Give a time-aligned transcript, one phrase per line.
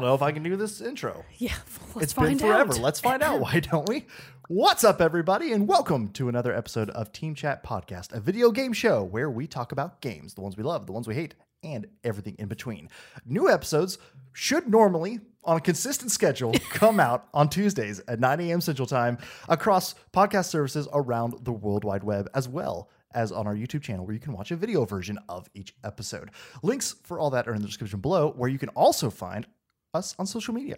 [0.00, 1.24] don't know if I can do this intro.
[1.38, 1.54] Yeah,
[1.94, 2.72] let's It's find been forever.
[2.72, 2.80] out.
[2.80, 3.40] Let's find out.
[3.40, 4.06] Why don't we?
[4.48, 8.72] What's up, everybody, and welcome to another episode of Team Chat Podcast, a video game
[8.72, 11.86] show where we talk about games, the ones we love, the ones we hate, and
[12.02, 12.88] everything in between.
[13.26, 13.98] New episodes
[14.32, 18.62] should normally, on a consistent schedule, come out on Tuesdays at 9 a.m.
[18.62, 19.18] Central Time
[19.50, 24.06] across podcast services around the World Wide Web, as well as on our YouTube channel,
[24.06, 26.30] where you can watch a video version of each episode.
[26.62, 29.46] Links for all that are in the description below, where you can also find
[29.94, 30.76] us on social media.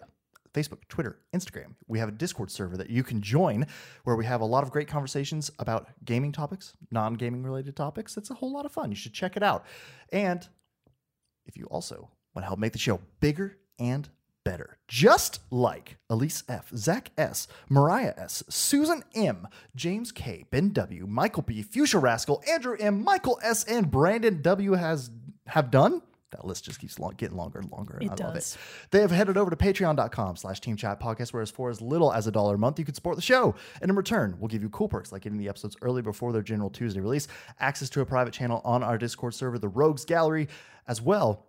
[0.53, 1.73] Facebook, Twitter, Instagram.
[1.87, 3.65] We have a Discord server that you can join
[4.03, 8.17] where we have a lot of great conversations about gaming topics, non gaming related topics.
[8.17, 8.91] It's a whole lot of fun.
[8.91, 9.65] You should check it out.
[10.11, 10.47] And
[11.45, 14.07] if you also want to help make the show bigger and
[14.43, 21.07] better, just like Elise F., Zach S., Mariah S., Susan M., James K., Ben W.,
[21.07, 24.73] Michael B., Fuchsia Rascal, Andrew M., Michael S., and Brandon W.
[24.73, 25.09] has
[25.47, 26.01] have done.
[26.33, 27.93] That list just keeps long, getting longer and longer.
[27.95, 28.55] And It I love does.
[28.55, 28.89] it.
[28.91, 32.11] They have headed over to patreon.com slash team chat podcast, where as for as little
[32.11, 33.55] as a dollar a month, you can support the show.
[33.81, 36.41] And in return, we'll give you cool perks like getting the episodes early before their
[36.41, 37.27] general Tuesday release,
[37.59, 40.47] access to a private channel on our Discord server, the Rogues Gallery,
[40.87, 41.45] as well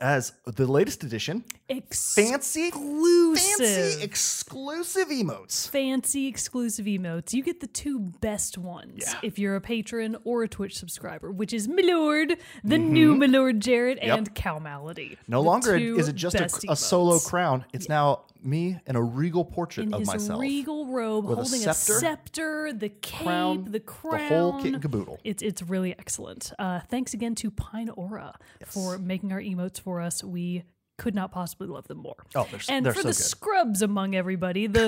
[0.00, 1.44] as the latest edition,
[1.90, 3.58] fancy, Exclusive.
[3.66, 5.68] fancy exclusive emotes.
[5.68, 7.32] fancy exclusive emotes.
[7.32, 9.18] You get the two best ones Yeah.
[9.22, 13.98] if you're a patron or a Twitch subscriber, which is Milord, the new Milord Jarrett,
[13.98, 14.06] Mm-hmm.
[14.06, 14.18] Yep.
[14.18, 15.18] and Cow Malady.
[15.28, 17.64] No longer is it just a, a solo crown.
[17.72, 20.40] It's now me in a regal portrait in of his myself.
[20.40, 24.74] regal robe, with a holding scepter, scepter, the cape, crown, the the crown, whole kit
[24.74, 25.18] and caboodle.
[25.24, 26.52] It's it's really excellent.
[26.58, 30.22] Uh, thanks again to Pine Aura for making our emotes for us.
[30.24, 30.64] We
[31.02, 32.14] could not possibly love them more.
[32.36, 33.16] Oh, they're and they're for so the good.
[33.16, 34.86] scrubs among everybody, the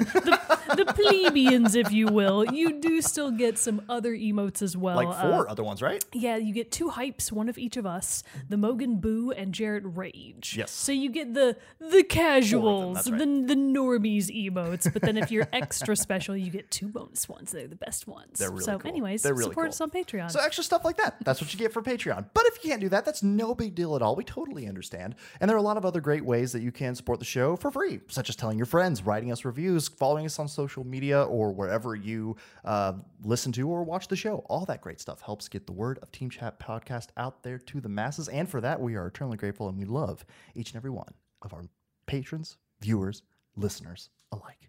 [0.69, 4.97] the, the plebeians, if you will, you do still get some other emotes as well.
[4.97, 6.05] like Uh, four other ones, right?
[6.13, 9.83] yeah, you get two hypes, one of each of us, the Mogan Boo and Jarrett
[9.85, 10.55] Rage.
[10.57, 10.71] Yes.
[10.71, 15.49] So you get the the casuals, that's the the normies emotes, but then if you're
[15.53, 17.51] extra special, you get two bonus ones.
[17.53, 18.39] They're the best ones.
[18.39, 18.89] They're really so cool.
[18.91, 19.71] anyways, They're really support cool.
[19.71, 20.31] us on Patreon.
[20.31, 21.17] So extra stuff like that.
[21.25, 22.27] That's what you get for Patreon.
[22.35, 24.15] But if you can't do that, that's no big deal at all.
[24.17, 25.15] We totally understand.
[25.41, 27.57] And there are a lot of other great ways that you can support the show
[27.57, 31.23] for free, such as telling your friends, writing us reviews, following us on social media
[31.25, 32.93] or wherever you uh,
[33.23, 34.39] listen to or watch the show.
[34.49, 37.81] All that great stuff helps get the word of Team Chat Podcast out there to
[37.81, 38.29] the masses.
[38.29, 41.13] And for that, we are eternally grateful and we love each and every one
[41.43, 41.63] of our
[42.07, 43.23] patrons, viewers,
[43.57, 44.69] listeners alike.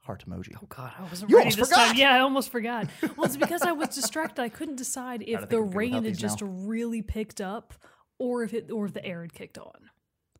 [0.00, 0.54] Heart emoji.
[0.56, 1.88] Oh God, I wasn't You ready this forgot.
[1.88, 1.96] time.
[1.96, 2.86] Yeah, I almost forgot.
[3.16, 4.40] Well, it's because I was distracted.
[4.40, 6.48] I couldn't decide if the rain had just now.
[6.48, 7.74] really picked up,
[8.18, 9.90] or if it or if the air had kicked on.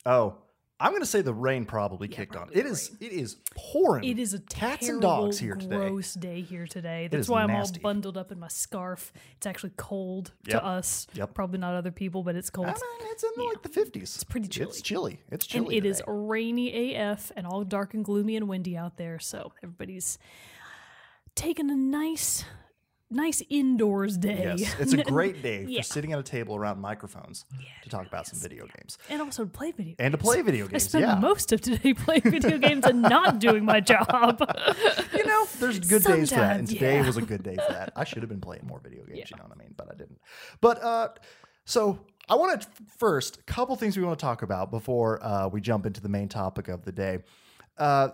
[0.06, 0.36] Oh,
[0.81, 2.42] I'm going to say the rain probably kicked on.
[2.42, 2.97] probably It the is.
[3.00, 4.04] It is pouring.
[4.04, 5.76] It is a cats terrible, and dogs here today.
[5.76, 7.09] gross day here today.
[7.10, 9.12] That's is why I'm all bundled up in my scarf.
[9.38, 10.60] It's actually cold Yep.
[10.60, 11.09] to us.
[11.14, 11.34] Yep.
[11.34, 12.69] Probably not other people, but it's cold.
[12.69, 13.97] I mean, it's in like the 50s.
[14.03, 14.69] It's pretty chilly.
[14.69, 15.20] It's chilly.
[15.32, 15.76] It's and chilly.
[15.78, 16.12] it is today.
[16.12, 19.19] rainy AF and all dark and gloomy and windy out there.
[19.19, 20.16] So everybody's
[21.34, 22.44] taking a nice,
[23.11, 24.55] nice indoors day.
[24.57, 25.81] Yes, it's a great day Yeah.
[25.81, 27.45] for sitting at a table around microphones
[27.83, 29.97] to talk about some video games And also to play video games.
[29.99, 30.85] and to play video I games.
[30.85, 34.41] spent Yeah, most of today playing video games and not doing my job.
[35.15, 37.07] you know, there's good days for that, and today yeah.
[37.07, 37.93] was a good day for that.
[37.97, 39.31] I should have been playing more video games.
[39.31, 39.75] You know what I mean?
[39.77, 40.19] But I didn't.
[40.61, 41.09] But uh,
[41.65, 45.49] so I want to first a couple things we want to talk about before uh,
[45.49, 47.21] we jump into the main topic of the day,
[47.79, 48.09] uh,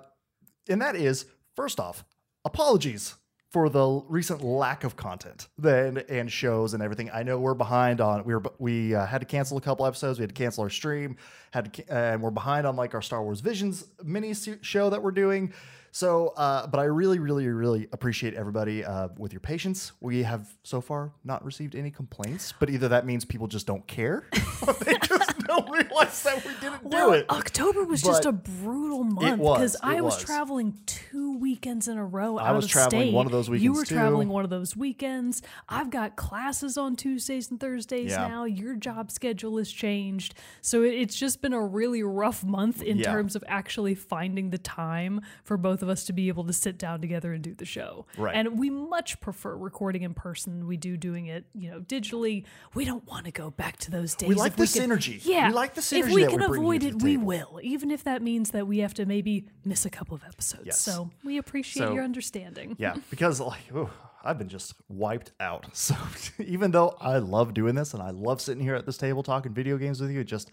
[0.69, 1.27] and that is
[1.57, 2.05] first off,
[2.45, 3.15] apologies
[3.55, 7.09] for the recent lack of content and, and shows and everything.
[7.15, 10.19] I know we're behind on we were we uh, had to cancel a couple episodes.
[10.19, 11.17] We had to cancel our stream.
[11.53, 15.01] Had to, ca- and we're behind on like our Star Wars Visions mini show that
[15.01, 15.53] we're doing.
[15.95, 19.93] So, uh, but I really, really, really appreciate everybody uh, with your patience.
[20.01, 23.87] We have so far not received any complaints, but either that means people just don't
[23.87, 24.25] care,
[24.67, 27.31] or they just don't realize that we didn't well, do it.
[27.31, 30.25] October was just a brutal month because I was, was.
[30.25, 32.39] traveling two weekends in a row.
[32.39, 33.15] I was of traveling state.
[33.15, 33.63] one of those weekends.
[33.63, 33.95] You were too.
[33.95, 35.43] traveling one of those weekends.
[35.69, 38.27] I've got classes on Tuesdays and Thursdays Yeah.
[38.27, 38.47] now.
[38.47, 43.13] Your job schedule has changed, so it's just been a really rough month in Yeah.
[43.13, 46.77] terms of actually finding the time for both of us to be able to sit
[46.79, 48.07] down together and do the show.
[48.19, 48.35] Right.
[48.35, 50.67] And we much prefer recording in person.
[50.67, 52.45] We do doing it, you know, digitally.
[52.75, 54.29] We don't want to go back to those days.
[54.29, 55.21] We like If the can- synergy.
[55.25, 57.93] Yeah, We like the If synergy we that can bringing avoid it, we will, even
[57.93, 60.65] if that means that we have to maybe miss a couple of episodes.
[60.67, 60.81] Yes.
[60.81, 62.75] So we appreciate So- your understanding.
[62.81, 63.91] Yeah, because like ooh,
[64.25, 65.67] I've been just wiped out.
[65.75, 65.95] So
[66.43, 69.53] even though I love doing this and I love sitting here at this table talking
[69.53, 70.51] video games with you, it just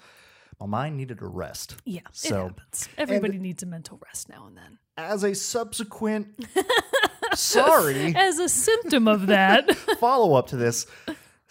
[0.59, 1.77] my mind needed a rest.
[1.85, 2.89] Yeah, So- it happens.
[2.97, 4.77] Everybody needs a mental rest now and then.
[5.01, 6.27] As a subsequent
[7.33, 10.85] sorry As a symptom of that, follow up to this,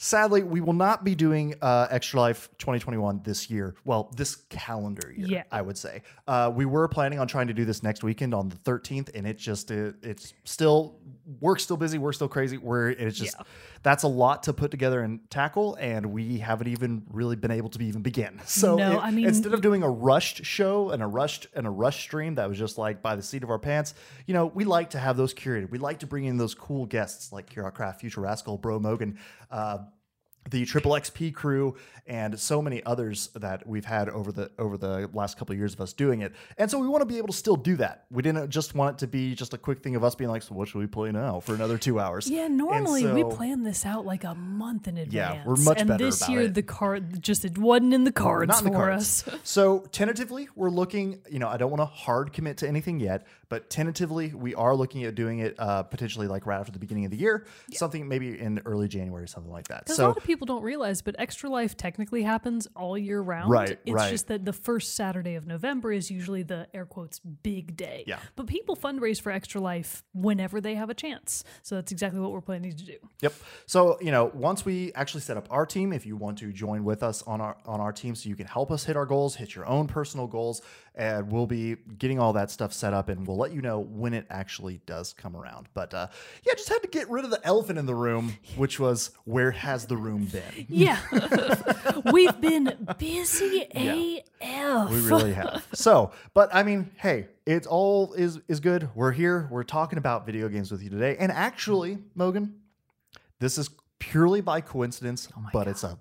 [0.03, 3.75] Sadly, we will not be doing uh, Extra Life 2021 this year.
[3.85, 5.43] Well, this calendar year, Yeah.
[5.53, 6.01] I would say.
[6.27, 9.27] Uh, we were planning on trying to do this next weekend on the 13th, and
[9.27, 10.97] it just it, it's still
[11.39, 12.57] work's still busy, we're still crazy.
[12.57, 13.45] We're it's just Yeah.
[13.83, 17.71] That's a lot to put together and tackle, and we haven't even really been able
[17.71, 18.41] to even begin.
[18.47, 21.67] So No, it- I mean- instead of doing a rushed show and a rushed and
[21.67, 23.95] a rush stream that was just like by the seat of our pants,
[24.27, 25.71] you know, we like to have those curated.
[25.71, 29.19] We like to bring in those cool guests like Kira Craft, Future Rascal, Bro Mogan,
[29.51, 29.79] uh,
[30.51, 31.77] the Triple XP crew,
[32.07, 35.75] and so many others that we've had over the over the last couple of years
[35.75, 36.33] of us doing it.
[36.59, 38.05] And so we want to be able to still do that.
[38.11, 40.43] We didn't just want it to be just a quick thing of us being like,
[40.43, 42.29] so what should we play now for another two hours?
[42.29, 45.13] Yeah, And normally we plan this out like a month in advance.
[45.15, 46.55] Yeah, we're much and better this about year it.
[46.55, 49.27] the card just it wasn't in the cards not in the for cards.
[49.29, 49.35] us.
[49.45, 51.21] so tentatively, we're looking.
[51.31, 54.77] You know, I don't want to hard commit to anything yet, but tentatively, we are
[54.77, 58.07] looking at doing it uh, potentially like right after the beginning of the year, something
[58.07, 59.85] maybe in early January, something like that.
[59.85, 63.51] Because a lot of people don't realize, but Extra Life technically happens all year round.
[63.51, 64.09] Right, It's right.
[64.09, 68.05] just that the first Saturday of November is usually the air quotes big day.
[68.07, 68.21] Yeah.
[68.37, 71.43] But people fundraise for Extra Life whenever they have a chance.
[71.65, 72.99] So that's exactly what we're planning to do.
[73.21, 73.35] Yep.
[73.67, 76.85] So you know, once we actually set up our team, if you want to join
[76.85, 79.35] with us on our on our team, so you can help us hit our goals,
[79.35, 80.63] hit your own personal goals,
[80.95, 84.13] and we'll be getting all that stuff set up, and we'll let you know when
[84.15, 85.69] it actually does come around.
[85.75, 86.09] But uh,
[86.45, 89.51] yeah, just had to get rid of the elephant in the room, which was where
[89.53, 90.67] has the room been?
[90.69, 90.99] Yeah.
[92.13, 93.67] We've been busy
[94.43, 94.91] AF.
[94.91, 95.67] We really have.
[95.73, 98.89] So, but I mean, hey, it's all is is good.
[98.95, 99.49] We're here.
[99.51, 101.17] We're talking about video games with you today.
[101.19, 102.61] And actually, Mogan,
[103.39, 105.99] this is purely by coincidence, but it's a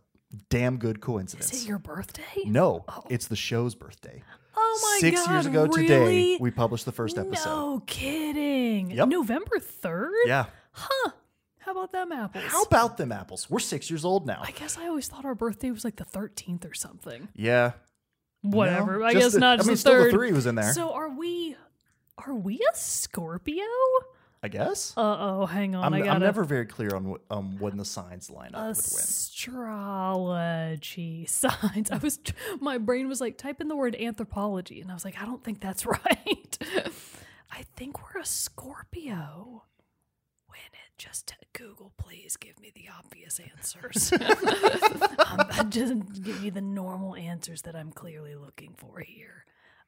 [0.50, 1.53] damn good coincidence.
[1.53, 2.24] Is it your birthday?
[2.45, 4.24] no, it's the show's birthday.
[4.55, 5.31] Oh my Six god.
[5.33, 5.81] years ago really?
[5.83, 7.49] today, we published the first episode.
[7.49, 8.91] No kidding.
[8.91, 9.07] Yep.
[9.07, 10.09] November 3rd?
[10.25, 10.45] Yeah.
[10.71, 11.11] Huh.
[11.59, 12.43] How about them apples?
[12.47, 13.49] How about them apples?
[13.49, 14.41] We're six years old now.
[14.43, 17.27] I guess I always thought our birthday was like the 13th or something.
[17.35, 17.73] yeah.
[18.41, 18.99] Whatever.
[18.99, 20.07] No, I guess the- not I mean, the still third.
[20.07, 20.71] the three was in there.
[20.73, 21.55] So are we
[22.25, 23.63] are we a Scorpio?
[24.41, 24.94] I guess.
[24.95, 25.83] Uh oh, hang on.
[25.83, 29.03] I'm, I I'm never very clear on um, when the signs line up with when.
[29.03, 29.65] astrology
[31.27, 31.91] signs.
[31.91, 32.19] I was
[32.62, 35.44] my brain was like type in the word anthropology and I was like I don't
[35.44, 36.57] think that's right.
[37.51, 39.63] I think we're a Scorpio.
[40.47, 44.13] When it just Google please give me the obvious answers.
[45.27, 45.94] um, just
[46.24, 49.44] give me the normal answers that I'm clearly looking for here.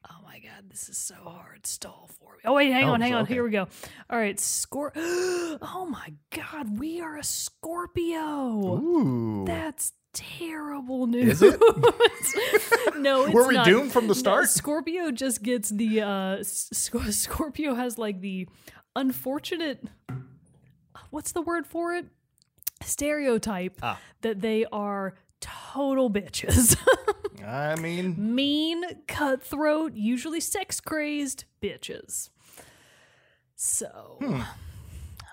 [0.09, 1.65] Oh my god, this is so hard.
[1.67, 2.39] Stall for me.
[2.45, 3.23] Oh wait, hang Oh, on, hang so- on.
[3.23, 3.33] okay.
[3.35, 3.67] Here we go.
[4.09, 4.91] All right, Scor.
[5.61, 8.79] Oh my god, we are a Scorpio.
[8.79, 9.43] Ooh.
[9.45, 11.41] That's terrible news.
[11.41, 11.59] Is it?
[12.97, 13.65] no, it's Were we not.
[13.65, 14.49] doomed from the No, start?
[14.49, 18.47] Scorpio just gets the uh Sc- Scorpio has like the
[18.95, 19.83] unfortunate
[21.11, 22.05] what's the word for it?
[22.81, 23.99] Stereotype Ah.
[24.21, 26.77] that they are total bitches.
[27.45, 32.29] I mean, mean, cutthroat, usually sex crazed bitches.
[33.55, 34.41] So, Hmm.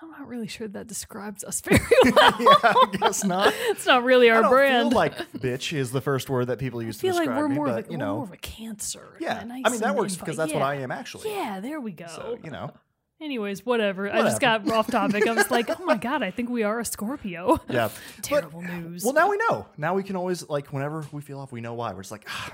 [0.01, 2.13] I'm not really sure that describes us very well.
[2.39, 3.53] yeah, I guess not.
[3.67, 4.89] it's not really I our don't brand.
[4.89, 7.39] feel like bitch is the first word that people use I feel to like describe
[7.41, 9.17] we're me, more but of a, you we're know, more of a cancer.
[9.19, 9.39] yeah.
[9.45, 10.61] I mean, that works because that's what.
[10.63, 11.29] I am actually.
[11.31, 12.07] Yeah, there we go.
[12.07, 12.71] So you know,
[13.21, 14.09] Anyways, whatever.
[14.11, 15.27] I just got off topic.
[15.27, 17.59] I was like, oh my god, I think we are a Scorpio.
[17.69, 17.89] yeah.
[18.21, 19.03] Terrible news.
[19.03, 19.67] Well, now we know.
[19.77, 21.91] Now we can always like whenever we feel off, we know why.
[21.93, 22.53] We're just like, ah,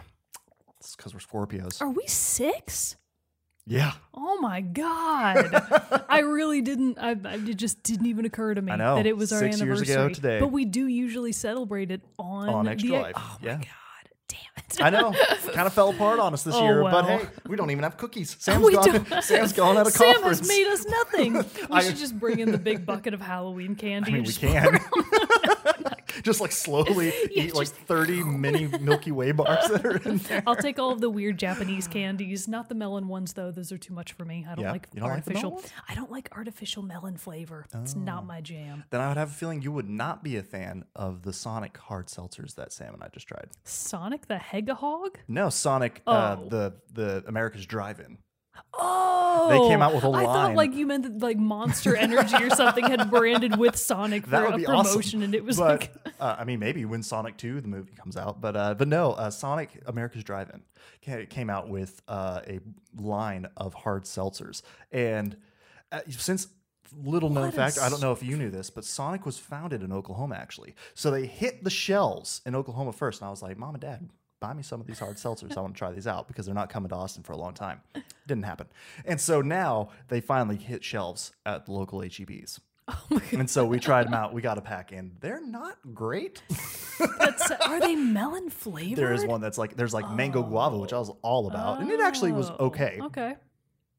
[0.79, 1.81] it's because we're Scorpios.
[1.81, 2.95] are we six?
[3.67, 5.49] Yeah, Oh my god!
[6.09, 6.99] I really didn't.
[6.99, 8.95] I, I it just didn't even occur to me I know.
[8.97, 9.93] that it was our Six years anniversary.
[9.95, 10.39] ago today.
[10.39, 13.13] but we do usually celebrate it on on Extra the, Life.
[13.17, 13.55] Oh my yeah.
[13.57, 13.65] god!
[14.57, 14.63] It!
[14.81, 15.13] I know.
[15.53, 17.97] kind of fell apart on us this Oh, year, but hey, we don't even have
[17.97, 18.35] cookies.
[18.39, 19.21] Sam's gone.
[19.21, 20.39] Sam's gone at a Sam conference.
[20.39, 21.33] has made us nothing.
[21.33, 24.11] We I- should just bring in the big bucket of Halloween candy.
[24.11, 24.79] I mean, we can.
[26.25, 30.43] Just like slowly Yeah, eat like 30 mini Milky Way bars that are in there.
[30.45, 33.51] I'll take all of the weird Japanese candies, not the melon ones though.
[33.51, 34.45] Those are too much for me.
[34.49, 34.71] I don't Yeah?
[34.71, 35.41] like don't like artificial.
[35.51, 35.71] melon ones?
[35.87, 37.65] I don't like artificial melon flavor.
[37.73, 38.83] It's not my jam.
[38.89, 41.77] Then I would have a feeling you would not be a fan of the Sonic
[41.77, 43.49] hard seltzers that Sam and I just tried.
[43.63, 45.19] Sonic the Hedgehog.
[45.27, 46.49] No, Sonic, uh, Oh.
[46.49, 48.17] the the America's Drive-In.
[48.77, 52.35] Oh, they came out with a I thought like you meant that like Monster Energy
[52.43, 55.21] or something had branded with Sonic for a promotion, awesome.
[55.23, 58.17] and it was but like uh, I mean, maybe when Sonic Two the movie comes
[58.17, 60.61] out, but uh, but no, uh, Sonic America's Drive-In
[61.29, 62.59] came out with uh, a
[62.97, 65.37] line of hard seltzers, and
[65.91, 66.47] uh, since
[67.03, 69.91] little known fact, I don't know if you knew this, but Sonic was founded in
[69.91, 73.75] Oklahoma actually, so they hit the shelves in Oklahoma first, and I was like, Mom
[73.75, 74.09] and Dad.
[74.39, 75.57] Buy me some of these hard seltzers.
[75.57, 77.53] I want to try these out because they're not coming to Austin for a long
[77.53, 77.81] time.
[78.27, 78.67] Didn't happen.
[79.05, 82.59] And so now they finally hit shelves at the local HEBs.
[82.87, 84.31] Oh and so we tried them out.
[84.31, 86.43] We got a pack, and they're not great.
[87.65, 88.95] Are they melon flavored?
[88.95, 90.43] there is one that's like there's like mango oh.
[90.43, 92.99] guava, which I was all about, and it actually was Oh, okay.
[93.01, 93.35] Okay.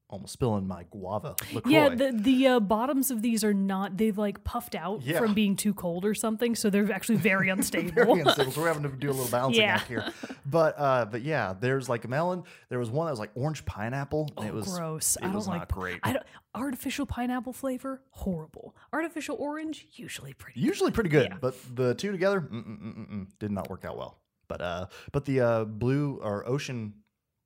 [0.09, 1.73] Almost spilling my guava Lacroix.
[1.73, 3.97] Yeah, the the uh, bottoms of these are not.
[3.97, 5.19] They've like puffed out Yeah.
[5.19, 7.91] from being too cold or something, so they're actually very unstable.
[7.91, 8.53] very unstable.
[8.53, 9.75] So we're having to do a little balancing Yeah.
[9.75, 10.05] act here.
[10.45, 12.45] But uh, but yeah, there's like a melon.
[12.69, 14.31] There was one that was like orange pineapple.
[14.37, 15.17] and it was Oh, Gross.
[15.17, 15.99] It I don't was like not great.
[16.05, 18.77] I don't, artificial pineapple flavor, horrible.
[18.93, 20.61] Artificial orange, usually pretty.
[20.61, 21.39] Usually pretty good, Yeah.
[21.41, 24.21] but the two together mm, mm, mm, mm, mm, did not work out well.
[24.47, 26.95] But uh, but the uh, blue or ocean,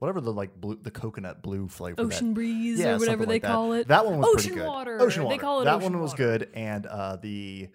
[0.01, 1.97] whatever the like blue, the coconut blue flavor.
[1.97, 3.53] that- Ocean breeze yeah, or whatever they like that.
[3.53, 3.87] call it.
[3.89, 4.67] That one was ocean pretty good.
[4.69, 5.01] water.
[5.01, 5.37] Ocean water.
[5.37, 6.23] They call it that one was water.
[6.39, 7.69] good, and uh, the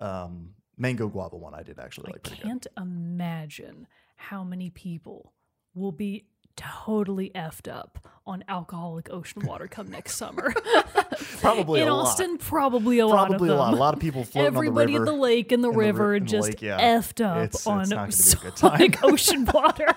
[0.00, 2.32] um, mango guava one I did actually I like good.
[2.40, 5.32] can't imagine how many people
[5.74, 10.52] will be totally effed up on alcoholic ocean water come next summer.
[11.40, 12.40] Probably In Austin, lot.
[12.40, 13.74] probably a lot of Probably a lot.
[13.74, 15.22] A lot of people floating Everybody on at the the river.
[15.22, 16.80] lake and the in the ri- river in the just lake, yeah.
[16.98, 18.56] effed up It's- it's on not gonna be a good
[19.00, 19.12] time.
[19.12, 19.94] ocean water.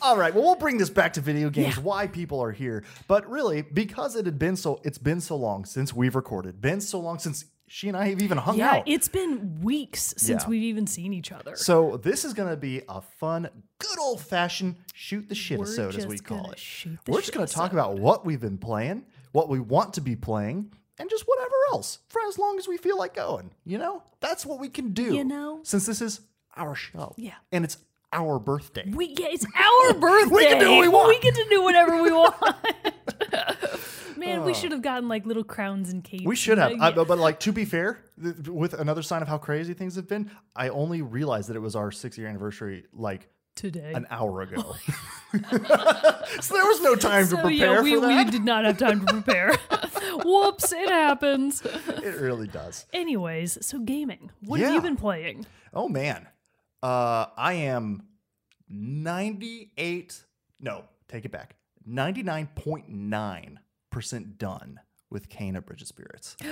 [0.00, 1.76] All right, well, we'll bring this back to video games.
[1.76, 1.82] Yeah.
[1.82, 5.64] Why people are here, but really because it had been so, it's been so long
[5.64, 8.88] since we've recorded, been so long since she and I have even hung yeah, out.
[8.88, 10.48] Yeah, it's been weeks since Yeah.
[10.48, 11.54] we've even seen each other.
[11.56, 15.94] so this is going to be a fun, good old fashioned shoot the shit episode,
[15.96, 16.62] as we call it.
[17.06, 20.16] We're just going to talk about what we've been playing, what we want to be
[20.16, 23.50] playing, and just whatever else for as long as we feel like going.
[23.64, 25.14] You know, that's what we can do.
[25.14, 25.60] You know?
[25.62, 26.20] since this is
[26.56, 27.34] our show, Yeah.
[27.52, 27.76] and it's
[28.12, 28.90] our birthday.
[28.94, 30.30] We yeah, it's our birthday.
[30.34, 31.08] We can do what we want.
[31.08, 32.34] We get to do whatever we want.
[34.16, 36.24] Man, we should have gotten like little crowns and capes.
[36.24, 39.28] We should have, uh, I- but, like to be fair, th- with another sign of
[39.28, 42.84] how crazy things have been, I only realized that it was our six year anniversary
[42.92, 43.92] like today.
[43.94, 44.74] an hour ago.
[45.32, 45.38] so
[46.54, 49.54] there was no time to prepare yeah, we, we did not have time to prepare.
[50.24, 51.62] Whoops, it happens.
[51.64, 52.86] It really does.
[52.92, 54.30] Anyways, so gaming.
[54.40, 55.46] What have you been playing?
[55.72, 56.26] Oh man,
[56.82, 58.02] uh, I am
[58.68, 60.24] ninety eight.
[60.60, 61.56] No, take it back.
[61.86, 64.80] Ninety nine point nine percent done
[65.10, 66.36] with Kena Bridge of Spirits.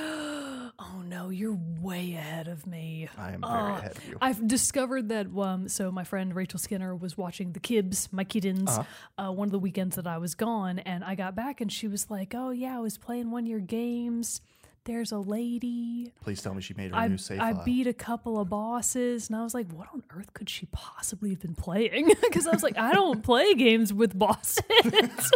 [0.79, 3.09] Oh no, you're way ahead of me.
[3.17, 4.19] I am very Uh, ahead of you.
[4.21, 8.69] I've discovered that um so my friend Rachel Skinner was watching the Kibbs, my kittens,
[8.71, 9.29] Uh-huh.
[9.29, 11.87] uh one of the weekends that I was gone and I got back and she
[11.89, 14.41] was like, "Oh yeah, I was playing one of your games.
[14.87, 16.13] There's a lady.
[16.21, 17.65] Please tell me she made her I, new save I file.
[17.65, 21.31] beat a couple of bosses." And I was like, "What on earth could she possibly
[21.31, 24.63] have been playing?" Cuz I was like, "I don't play games with bosses."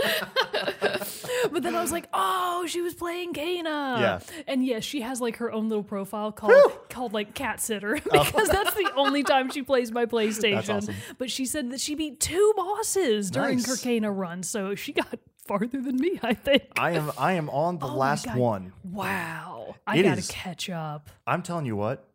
[1.50, 4.20] but then I was like, "Oh, she was playing Kena." Yeah.
[4.46, 8.24] And yes, she has like her own little profile called called like cat sitter oh.
[8.24, 10.76] because that's the only time she plays my PlayStation.
[10.76, 10.94] awesome.
[11.18, 15.18] But she said that she beat two bosses during her Kena run, so she got
[15.50, 16.62] farther than me, I think.
[16.78, 18.72] I am I am on the Oh last one.
[18.84, 21.10] Wow, I It gotta is- catch up.
[21.26, 22.08] I'm telling you what,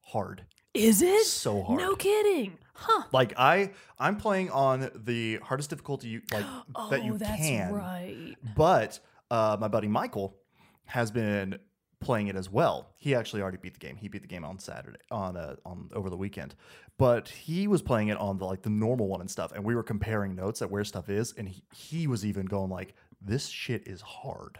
[0.00, 0.44] hard.
[0.74, 1.78] Is it So hard.
[1.78, 3.04] No kidding, huh?
[3.12, 6.44] Like I, I'm playing on the hardest difficulty you like
[6.74, 7.72] Oh, that you that's can.
[7.72, 8.34] right.
[8.56, 8.98] But
[9.30, 10.34] uh, my buddy Michael
[10.86, 11.58] has been
[12.02, 12.90] playing it as well.
[12.98, 13.96] He actually already beat the game.
[13.96, 16.54] He beat the game on Saturday on uh, on over the weekend.
[16.98, 19.74] But he was playing it on the like the normal one and stuff, and we
[19.74, 23.48] were comparing notes at where stuff is, and he, he was even going like, "This
[23.48, 24.58] shit is hard."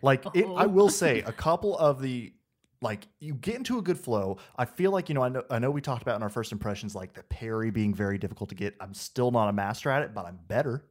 [0.00, 0.68] Like it, I Oh.
[0.68, 2.32] will say, a couple of the
[2.80, 4.38] like you get into a good flow.
[4.56, 6.52] I feel like you know I know I know we talked about in our first
[6.52, 8.74] impressions like the parry being very difficult to get.
[8.80, 10.84] I'm still not a master at it, but I'm better,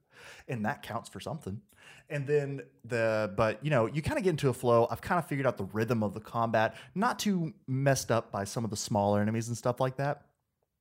[0.47, 1.61] and that counts for something.
[2.11, 4.87] And then the but you know you kind of get into a flow.
[4.91, 8.43] I've kind of figured out the rhythm of the combat, not too messed up by
[8.43, 10.25] some of the smaller enemies and stuff like that.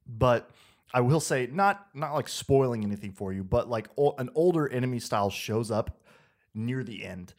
[0.06, 0.50] But
[0.92, 4.68] I will say not not like spoiling anything for you, but like o- an older
[4.68, 6.00] enemy style shows up
[6.52, 7.32] near the end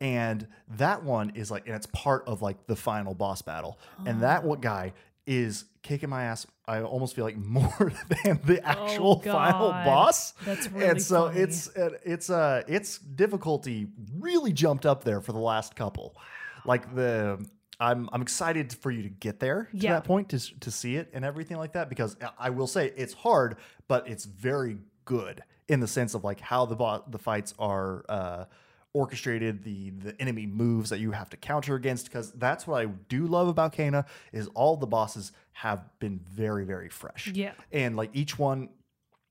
[0.00, 4.20] and that one is like and it's part of like the final boss battle and
[4.20, 4.48] that oh.
[4.48, 4.92] what guy
[5.28, 7.92] is kicking my ass i almost feel like more
[8.24, 9.84] than the actual final Oh, God.
[9.84, 11.40] boss That's really and so funny.
[11.40, 13.86] it's it- it's uh it's difficulty
[14.18, 16.16] really jumped up there for the last couple
[16.64, 17.44] like the
[17.80, 19.92] I'm I'm excited for you to get there to Yeah.
[19.94, 22.92] that point to to see it and everything like that because I- I will say
[22.96, 23.56] it's hard
[23.86, 28.04] but it's very good in the sense of like how the bo- the fights are
[28.08, 28.44] uh
[29.02, 32.86] orchestrated the the enemy moves that you have to counter against because that's what I
[33.08, 37.52] do love about Kena is all the bosses have been very very fresh Yeah.
[37.72, 38.68] and like each one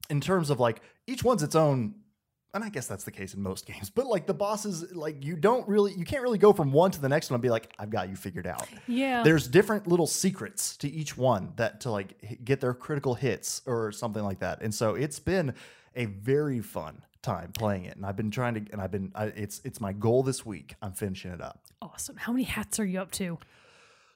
[0.10, 1.96] in terms of like each one's its own
[2.54, 5.36] and I guess that's the case in most games, but like the bosses, like you
[5.36, 7.72] don't really, you can't really go from one to the next one and be like,
[7.78, 8.68] I've got you figured out.
[8.88, 9.22] Yeah.
[9.22, 12.10] There's different little secrets to each one that to like
[12.46, 14.62] get their critical hits or something like that.
[14.62, 15.54] And so it's been
[15.96, 19.26] a very fun time playing it, and I've been trying to, and I've been, I,
[19.28, 20.76] it's it's my goal this week.
[20.82, 21.62] I'm finishing it up.
[21.82, 22.16] Awesome.
[22.18, 23.38] How many hats are you up to?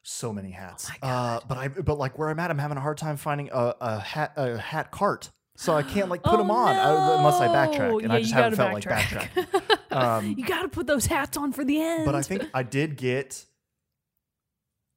[0.04, 2.82] So many hats, Oh uh, but I, but like where I'm at, I'm having a
[2.82, 5.30] hard time finding a, a hat, a hat cart.
[5.58, 8.16] So I can't like put Oh, them on I, unless I backtrack, and no.
[8.16, 9.30] I just haven't felt gotta like backtrack.
[9.46, 9.96] backtracking.
[9.96, 12.06] um, You got to put those hats on for the end.
[12.06, 13.46] but I think I did get.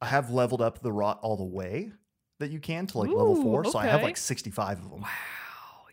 [0.00, 1.92] I have leveled up the rot all the way
[2.40, 5.00] that you can to like level Ooh, four, so I have like 65 of them.
[5.02, 5.08] wow.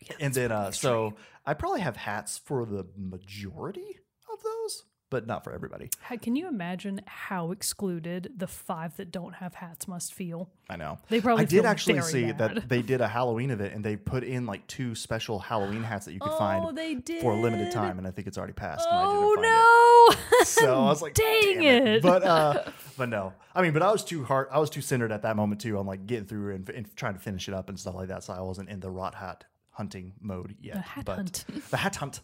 [0.08, 1.14] Yeah, and then uh so
[1.46, 3.98] I probably have hats for the majority
[4.32, 5.90] of those, but not for everybody.
[6.00, 10.50] How- Can you imagine how excluded the five that don't have hats must feel?
[10.70, 10.98] I know.
[11.08, 12.38] They probably I did actually see bad.
[12.56, 16.06] that they did a Halloween event and they put in like two special Halloween hats
[16.06, 18.38] that you could oh, find they did for a limited time, and I think it's
[18.38, 18.86] already passed.
[18.88, 20.38] and I Oh find it.
[20.38, 20.44] no!
[20.44, 22.02] So I was like, dang, "Damn it!
[22.02, 22.64] But uh,
[22.96, 24.48] but no, I mean, but I was too hard.
[24.50, 27.14] I was too centered at that moment too on like getting through and, and trying
[27.14, 28.24] to finish it up and stuff like that.
[28.24, 30.74] So I wasn't in the rot hat hunting mode yet.
[30.74, 31.44] The hat but, hunt.
[31.70, 32.20] The hat hunt.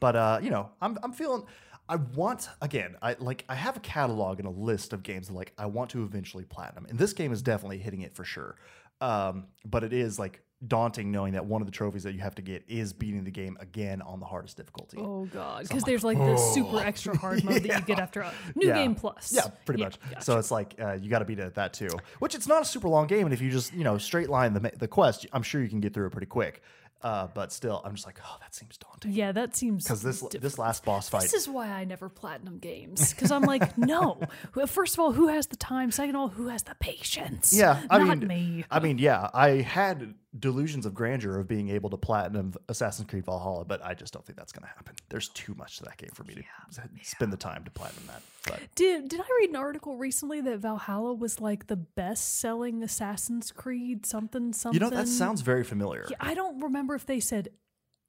[0.00, 1.44] but uh, you know, I'm I'm feeling.
[1.88, 2.96] I want again.
[3.02, 3.44] I like.
[3.48, 6.44] I have a catalog and a list of games that like I want to eventually
[6.44, 8.56] platinum, and this game is definitely hitting it for sure.
[9.00, 12.36] Um, but it is like daunting knowing that one of the trophies that you have
[12.36, 14.96] to get is beating the game again on the hardest difficulty.
[15.00, 18.32] Oh god, because there's like the super extra hard mode that you get after a
[18.54, 18.74] new Yeah.
[18.74, 19.32] game plus.
[19.34, 19.96] Yeah, pretty much.
[20.20, 21.90] So it's like uh, you got to beat it at that too.
[22.20, 24.54] Which it's not a super long game, and if you just you know straight line
[24.54, 26.62] the the quest, I'm sure you can get through it pretty quick.
[27.02, 29.10] Uh, but still, I'm just like, oh, that seems daunting.
[29.12, 32.58] yeah, that seems Because this this last boss fight, This is why I never platinum
[32.58, 34.20] games because I'm like, no.
[34.66, 35.90] First of all, who has the time?
[35.90, 37.52] Second of all, who has the patience?
[37.56, 38.64] yeah, I not mean, me.
[38.70, 43.24] I mean, yeah, I had delusions of grandeur of being able to platinum Assassin's Creed
[43.24, 44.94] Valhalla, but I just don't think that's going to happen.
[45.10, 48.04] There's too much to that game for me to s- spend the time to platinum
[48.06, 48.22] that.
[48.46, 52.82] But Did did I read an article recently that Valhalla was like the best selling
[52.82, 54.74] Assassin's Creed something something?
[54.74, 56.06] you know, that sounds very familiar.
[56.10, 57.48] Yeah, I don't remember if they said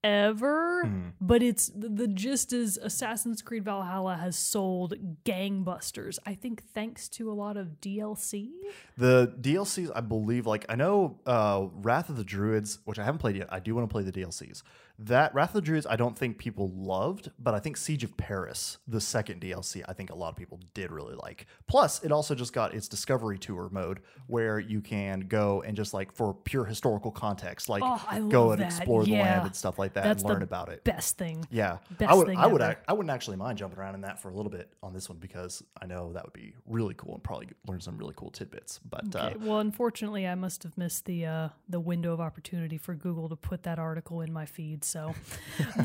[0.04, 1.02] ever, Hmm.
[1.22, 4.94] but it's the, the gist is Assassin's Creed Valhalla has sold
[5.26, 6.20] gangbusters.
[6.26, 8.52] I think thanks to a lot of DLC.
[8.98, 13.20] The DLCs, I believe, like I know uh, Wrath of the Druids, which I haven't
[13.20, 13.48] played yet.
[13.52, 14.62] I do want to play the DLCs.
[15.00, 18.16] That Wrath of the Druids, I don't think people loved, but I think Siege of
[18.16, 21.48] Paris, the second DLC, I think a lot of people did really like.
[21.68, 25.94] Plus, it also just got its Discovery Tour mode, where you can go and just
[25.96, 28.66] like for pure historical context, like Oh, go and that.
[28.68, 30.84] explore the land and stuff like that, That's and learn about it.
[30.84, 31.46] Best thing.
[31.50, 32.28] Yeah, Best I would.
[32.28, 32.62] thing I would.
[32.62, 32.80] ever.
[32.88, 35.18] I wouldn't actually mind jumping around in that for a little bit on this one
[35.18, 38.80] because I know that would be really cool and probably learn some really cool tidbits.
[38.88, 42.94] But uh, well, unfortunately, I must have missed the uh, the window of opportunity for
[42.94, 44.83] Google to put that article in my feed.
[44.84, 45.14] So,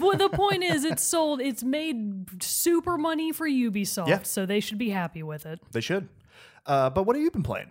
[0.01, 1.41] but the point is, it's sold.
[1.41, 4.23] It's made super money for Ubisoft, Yeah.
[4.23, 5.61] so they should be happy with it.
[5.73, 6.09] They should.
[6.67, 7.71] Uh, but what have you been playing?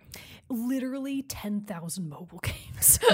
[0.49, 2.99] Literally 10,000 mobile games.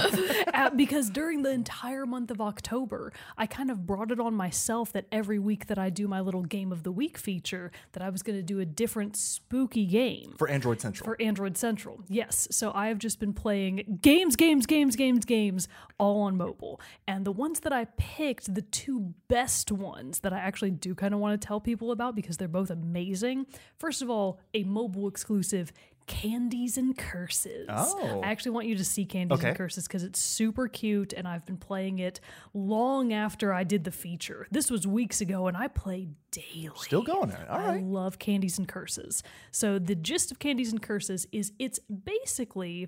[0.76, 5.06] Because during the entire month of October, I kind of brought it on myself that
[5.12, 8.24] every week that I do my little game of the week feature, that I was
[8.24, 10.34] going to do a different spooky game.
[10.38, 11.06] For Android Central.
[11.06, 12.02] For Android Central.
[12.08, 12.48] Yes.
[12.50, 15.68] So I have just been playing games, games, games, games, games,
[15.98, 16.80] all on mobile.
[17.08, 21.14] And the ones that I picked, the two best ones that I actually do kind
[21.14, 23.46] of want to tell people about because they're both amazing.
[23.78, 25.72] First of all, a mobile exclusive.
[26.08, 27.68] Candies and Curses.
[27.70, 28.22] Oh.
[28.24, 29.50] I actually want you to see Candies Okay.
[29.50, 32.20] and Curses because it's super cute and I've been playing it
[32.54, 34.48] long after I did the feature.
[34.52, 36.72] This was weeks ago and I played daily.
[36.78, 37.48] Still going there.
[37.50, 37.84] All I right.
[37.84, 39.24] love Candies and Curses.
[39.52, 42.88] So the gist of Candies and Curses is it's basically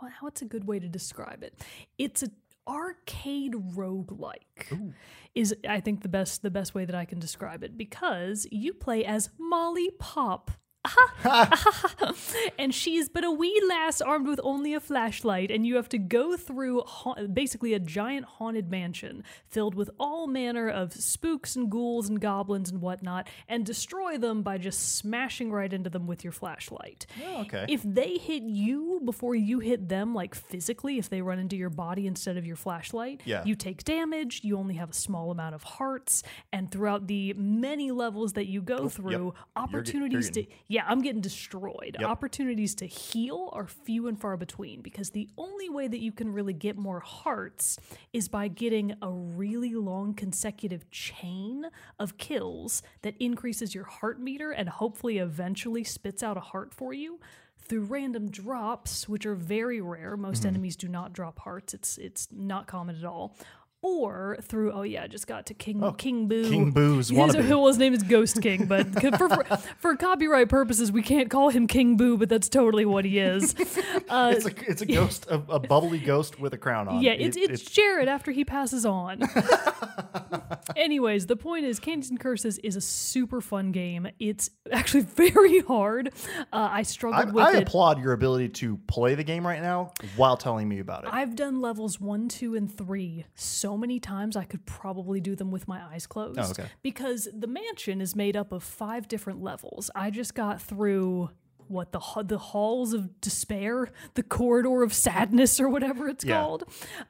[0.00, 1.54] wha- what's a good way to describe it?
[1.98, 2.28] It's a
[2.68, 4.92] arcade roguelike.
[5.34, 8.72] Is I think the best the best way that I can describe it because you
[8.72, 10.50] play as Molly Pop.
[12.58, 15.98] and she's but a wee lass armed with only a flashlight, and you have to
[15.98, 21.70] go through ha- basically a giant haunted mansion filled with all manner of spooks and
[21.70, 26.24] ghouls and goblins and whatnot, and destroy them by just smashing right into them with
[26.24, 27.06] your flashlight.
[27.26, 27.66] Oh, okay.
[27.68, 31.70] If they hit you before you hit them, like physically, if they run into your
[31.70, 33.44] body instead of your flashlight, Yeah.
[33.44, 34.40] you take damage.
[34.42, 38.60] You only have a small amount of hearts, and throughout the many levels that you
[38.62, 41.96] go through, opportunities getting- to yeah, I'm getting destroyed.
[42.00, 42.08] Yep.
[42.08, 46.32] Opportunities to heal are few and far between because the only way that you can
[46.32, 47.78] really get more hearts
[48.14, 51.66] is by getting a really long consecutive chain
[51.98, 56.94] of kills that increases your heart meter and hopefully eventually spits out a heart for
[56.94, 57.20] you
[57.64, 60.48] through random drops which are very rare most Mm-hmm.
[60.48, 63.36] enemies do not drop hearts it's it's not common at all
[63.82, 67.18] or through oh yeah I just got to king king boo Oh, King Boo's His-
[67.36, 68.86] well, his name is Ghost King, but
[69.18, 69.44] for, for,
[69.78, 73.54] for copyright purposes, we can't call him King Boo, but that's totally what he is.
[74.08, 77.00] Uh, it's a it's a ghost, a, a bubbly ghost with a crown on.
[77.02, 79.22] yeah, It- it's, it's Jarrett after he passes on.
[80.76, 84.08] Anyways, the point is, Candies and Curses is a super fun game.
[84.18, 86.12] It's actually very hard.
[86.52, 87.62] Uh, I I, struggled with I it.
[87.62, 91.10] applaud your ability to play the game right now while telling me about it.
[91.12, 95.50] I've done levels one, two, and three so many times I could probably do them
[95.50, 96.38] with my eyes closed.
[96.38, 96.66] Oh, okay.
[96.82, 99.90] Because the mansion is made up of five different levels.
[99.94, 101.30] I just got through
[101.68, 106.40] what the the halls of despair, the corridor of sadness, or whatever it's Yeah.
[106.42, 106.64] called.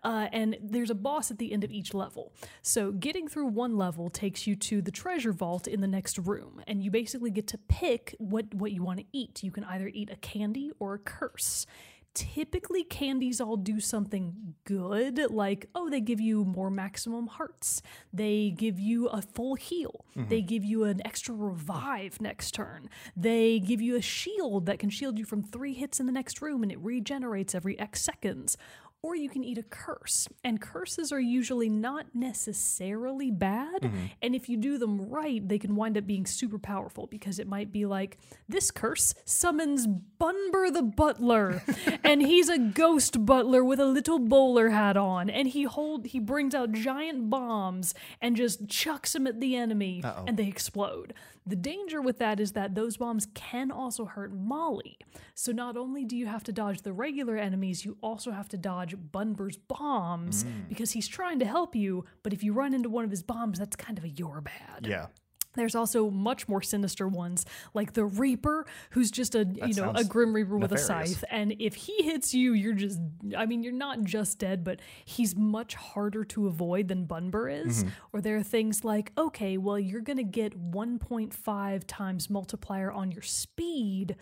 [0.04, 2.32] Uh, and there's a boss at the end of each level.
[2.60, 6.62] So getting through one level takes you to the treasure vault in the next room,
[6.68, 9.42] and you basically get to pick what what you want to eat.
[9.42, 11.66] You can either eat a candy or a curse.
[12.14, 17.80] Typically, candies all do something good, like, oh, they give you more maximum hearts.
[18.12, 20.04] They give you a full heal.
[20.16, 20.28] Mm-hmm.
[20.28, 22.90] They give you an extra revive next turn.
[23.16, 26.42] They give you a shield that can shield you from three hits in the next
[26.42, 28.58] room and it regenerates every X seconds.
[29.04, 30.28] Or you can eat a curse.
[30.44, 33.82] And curses are usually not necessarily bad.
[33.82, 34.06] Mm-hmm.
[34.22, 37.48] And if you do them right, they can wind up being super powerful because it
[37.48, 41.64] might be like this curse summons Bunber the butler.
[42.04, 45.28] and he's a ghost butler with a little bowler hat on.
[45.28, 50.00] And he hold he brings out giant bombs and just chucks them at the enemy
[50.28, 51.12] and they explode.
[51.46, 54.98] The danger with that is that those bombs can also hurt Molly.
[55.34, 58.56] So not only do you have to dodge the regular enemies, you also have to
[58.56, 60.68] dodge Bunber's bombs mm.
[60.68, 63.58] because he's trying to help you, but if you run into one of his bombs,
[63.58, 64.86] that's kind of a you're bad.
[64.86, 65.06] yeah.
[65.54, 70.04] There's also much more sinister ones, like the Reaper, who's just a you know a
[70.04, 72.98] Grim Reaper with a scythe, and if he hits you, you're just
[73.36, 77.84] I mean you're not just dead, but he's much harder to avoid than Bunber is.
[78.12, 83.22] Or there are things like okay, well you're gonna get 1.5 times multiplier on your
[83.22, 84.16] speed,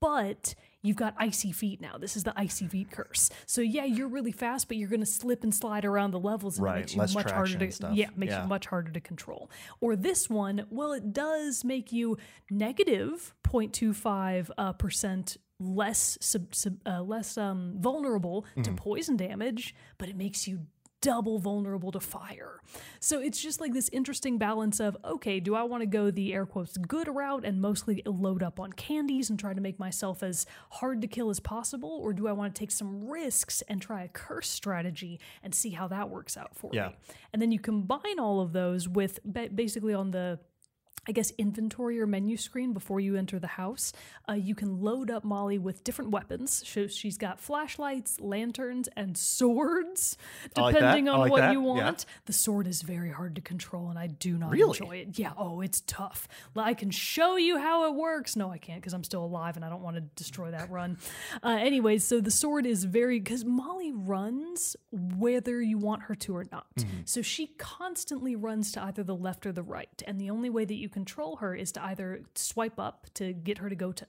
[0.00, 0.54] but
[0.86, 1.98] you've got icy feet now.
[1.98, 3.30] This is the icy feet curse.
[3.46, 6.64] So yeah, you're really fast, but you're gonna slip and slide around the levels, and
[6.64, 7.94] Right, it makes you less much harder traction to stuff.
[7.94, 8.42] yeah makes Yeah.
[8.42, 9.50] you much harder to control.
[9.80, 12.16] Or this one, well, it does make you
[12.50, 18.74] negative 0.25 uh, percent less sub, sub, uh, less um, vulnerable to Mm-hmm.
[18.76, 20.66] poison damage, but it makes you
[21.06, 22.60] double vulnerable to fire.
[22.98, 26.34] So it's just like this interesting balance of okay, do I want to go the
[26.34, 30.24] air quotes good route and mostly load up on candies and try to make myself
[30.24, 33.80] as hard to kill as possible, or do I want to take some risks and
[33.80, 36.88] try a curse strategy and see how that works out for Yeah.
[36.88, 36.96] me?
[37.32, 39.20] And then you combine all of those with
[39.54, 40.40] basically on the
[41.08, 43.92] I guess inventory or menu screen before you enter the house,
[44.28, 46.62] uh, you can load up Molly with different weapons.
[46.66, 50.16] So she's got flashlights, lanterns, and swords,
[50.56, 51.52] I like depending on like what that.
[51.52, 51.66] you Yeah.
[51.84, 52.06] want.
[52.24, 54.78] The sword is very hard to control, and I do not Really?
[54.78, 55.18] enjoy it.
[55.18, 56.26] Yeah, oh, it's tough.
[56.56, 58.34] I can show you how it works.
[58.36, 60.98] No, I can't because I'm still alive and I don't want to destroy that run.
[61.42, 66.36] Uh, anyways, so the sword is very because Molly runs whether you want her to
[66.36, 66.66] or not.
[66.76, 67.00] Mm-hmm.
[67.04, 70.64] So she constantly runs to either the left or the right, and the only way
[70.64, 74.06] that you control her is to either swipe up to get her to go to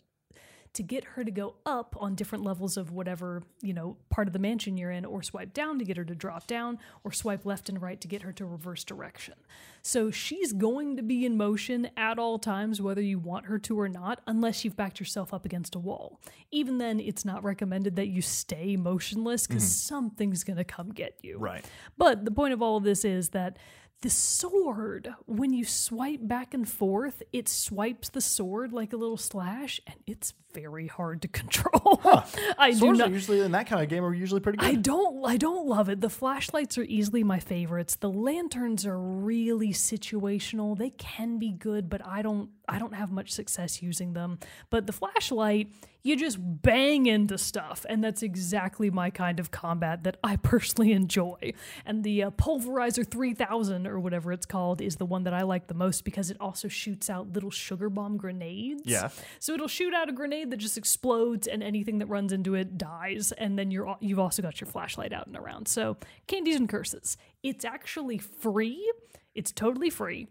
[0.74, 4.34] to get her to go up on different levels of whatever, you know, part of
[4.34, 7.48] the mansion you're in, or swipe down to get her to drop down, or swipe
[7.48, 9.34] left and right to get her to reverse direction.
[9.82, 13.80] So she's going to be in motion at all times, whether you want her to
[13.80, 16.22] or not, unless you've backed yourself up against a wall.
[16.52, 19.96] Even then, it's not recommended that you stay motionless because mm-hmm.
[19.96, 21.40] something's going to come get you.
[21.40, 21.66] Right.
[21.98, 23.58] But the point of all of this is that
[24.02, 29.18] the sword, when you swipe back and forth, it swipes the sword like a little
[29.18, 32.00] slash, and it's very hard to control.
[32.58, 33.10] I do Swords not.
[33.10, 34.68] are usually in that kind of game are usually pretty good.
[34.68, 36.02] I don't I don't love it.
[36.02, 37.96] The flashlights are easily my favorites.
[37.96, 40.78] The lanterns are really situational.
[40.78, 44.40] They can be good, but I don't I don't have much success using them.
[44.70, 45.72] But the flashlight,
[46.04, 50.92] you just bang into stuff, and that's exactly my kind of combat that I personally
[50.92, 51.54] enjoy.
[51.86, 55.68] And the uh, pulverizer 3000 or whatever it's called is the one that I like
[55.68, 58.84] the most because it also shoots out little sugar bomb grenades.
[58.86, 59.10] Yeah.
[59.40, 62.78] So it'll shoot out a grenade that just explodes, and anything that runs into it
[62.78, 63.32] dies.
[63.32, 65.68] And then you're you've also got your flashlight out and around.
[65.68, 67.18] So candies and curses.
[67.44, 68.92] It's actually free.
[69.36, 70.28] It's totally free.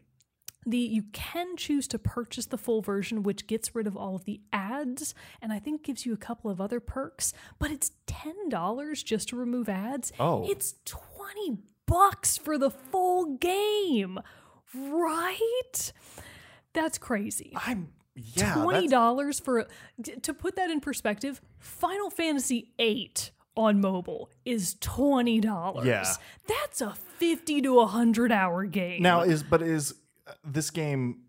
[0.67, 4.25] The you can choose to purchase the full version, which gets rid of all of
[4.25, 7.33] the ads, and I think gives you a couple of other perks.
[7.59, 10.13] But it's ten dollars just to remove ads.
[10.19, 10.45] Oh.
[10.51, 14.19] it's twenty bucks for the full game,
[14.75, 15.93] right?
[16.73, 18.55] That's crazy I'm yeah.
[18.55, 19.67] twenty dollars for
[20.23, 21.41] to put that in perspective.
[21.59, 23.13] Final Fantasy VIII
[23.57, 25.87] on mobile is twenty dollars.
[25.87, 26.05] Yeah.
[26.47, 29.03] that's a fifty to hundred hour game.
[29.03, 29.95] Now is but is
[30.45, 31.26] this game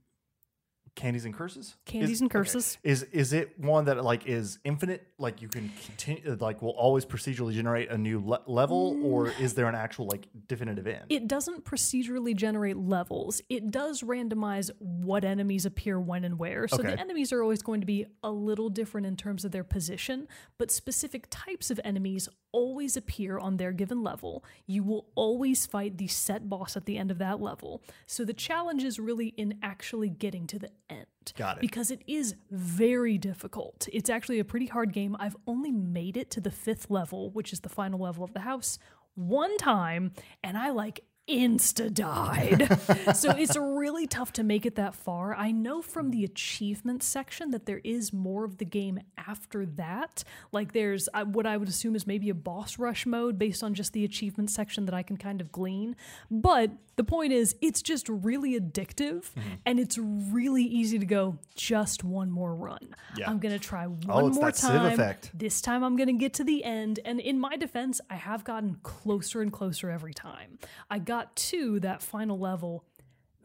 [0.98, 1.76] Candies and Curses.
[1.86, 2.40] Candies Is- and okay.
[2.40, 2.78] Curses.
[2.84, 5.08] Is is it one that like is infinite?
[5.20, 9.40] Like you can continue, like will always procedurally generate a new le- level, or mm.
[9.40, 11.06] is there an actual like definitive end?
[11.10, 13.42] It doesn't procedurally generate levels.
[13.48, 16.68] It does randomize what enemies appear when and where.
[16.68, 16.90] So Okay.
[16.92, 20.28] the enemies are always going to be a little different in terms of their position,
[20.58, 24.44] but specific types of enemies always appear on their given level.
[24.66, 27.84] You will always fight the set boss at the end of that level.
[28.08, 31.06] So the challenge is really in actually getting to the end.
[31.36, 31.62] Got it.
[31.62, 33.88] Because it is very difficult.
[33.92, 35.16] It's actually a pretty hard game.
[35.20, 38.42] I've only made it to the fifth level, which is the final level of the
[38.42, 38.80] house,
[39.16, 42.80] one time, and I like insta died.
[43.16, 45.36] so it's really tough to make it that far.
[45.36, 50.24] I know from the achievement section that there is more of the game after that.
[50.52, 53.74] Like there's uh, what I would assume is maybe a boss rush mode based on
[53.74, 55.96] just the achievement section that I can kind of glean.
[56.32, 59.50] But the point is, it's just really addictive Mm-hmm.
[59.66, 62.96] and it's really easy to go just one more run.
[63.18, 63.30] Yeah.
[63.30, 64.98] I'm going to try one Oh, more time.
[65.34, 67.00] This time I'm going to get to the end.
[67.06, 70.58] And in my defense, I have gotten closer and closer every time.
[70.90, 72.86] I got to that final level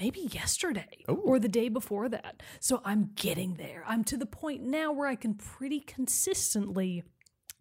[0.01, 2.43] maybe yesterday or the day before that.
[2.59, 3.85] So I'm getting there.
[3.87, 7.05] I'm to the point now where I can pretty consistently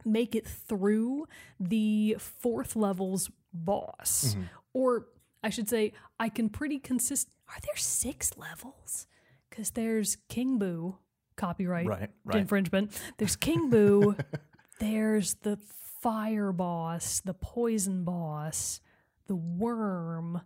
[0.03, 1.27] make it through
[1.59, 4.33] the fourth level's boss.
[4.33, 4.43] Mm-hmm.
[4.73, 5.07] Or
[5.43, 7.29] I should say, I can pretty consist.
[7.47, 9.05] Are there six levels?
[9.49, 10.97] Because there's King Boo,
[11.35, 12.37] copyright Right, right.
[12.37, 12.99] infringement.
[13.17, 14.15] There's King Boo.
[14.79, 15.57] there's the
[16.01, 18.81] fire boss, the poison boss,
[19.27, 20.41] the worm,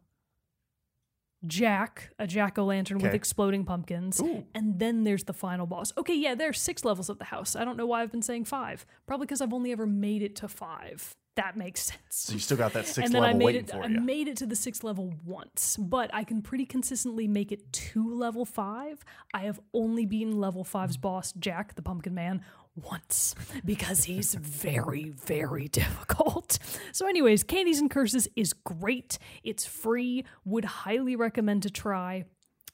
[1.47, 4.45] Jack, a jack o' lantern with exploding pumpkins, Ooh.
[4.55, 5.93] and then there's the final boss.
[5.97, 7.55] Okay, yeah, there are six levels of the house.
[7.55, 8.85] I don't know why I've been saying five.
[9.05, 11.13] Probably because I've only ever made it to five.
[11.35, 13.65] That makes sense so you still got that sixth and then I level made waiting
[13.65, 13.69] it.
[13.71, 13.99] for I you.
[13.99, 18.11] made it to the sixth level once, but I can pretty consistently make it to
[18.15, 19.03] level five.
[19.33, 22.41] I have only beaten level five's boss, Jack the Pumpkin Man,
[22.75, 26.59] once because he's very, very difficult.
[26.91, 29.17] So, anyways, Candies and Curses is great.
[29.43, 30.25] It's free.
[30.45, 32.25] Would highly recommend to try.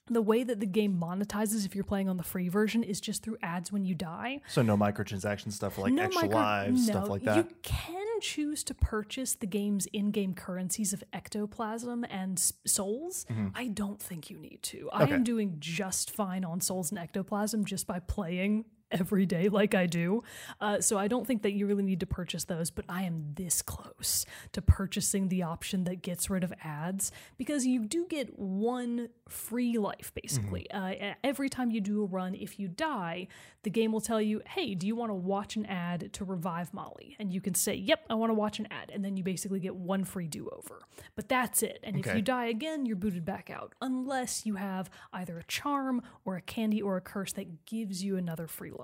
[0.08, 3.24] The way that the game monetizes if you're playing on the free version is just
[3.24, 7.12] through ads when you die so no microtransaction stuff like extra micro- lives, stuff no,
[7.12, 7.38] like that.
[7.38, 13.26] You can choose to purchase the game's in-game currencies of ectoplasm and s- souls.
[13.56, 14.90] I don't think you need to.
[14.92, 15.14] I Mm-hmm.
[15.14, 19.86] Am doing just fine on souls and ectoplasm just by playing every day like I
[19.86, 20.24] do.
[20.60, 23.34] Uh, so I don't think that you really need to purchase those, but I am
[23.36, 28.38] this close to purchasing the option that gets rid of ads because you do get
[28.38, 30.70] one free life basically.
[30.72, 33.28] Uh, e- every time you do a run, if you die,
[33.64, 36.74] the game will tell you, hey, do you want to watch an ad to revive
[36.74, 37.16] Molly?
[37.20, 38.92] And you can say, yep, I want to watch an ad.
[38.94, 40.82] And then you basically get one free do over.
[41.16, 41.80] But that's it.
[41.84, 46.02] And if you die again, you're booted back out, unless you have either a charm
[46.26, 48.81] or a candy or a curse that gives you another free life.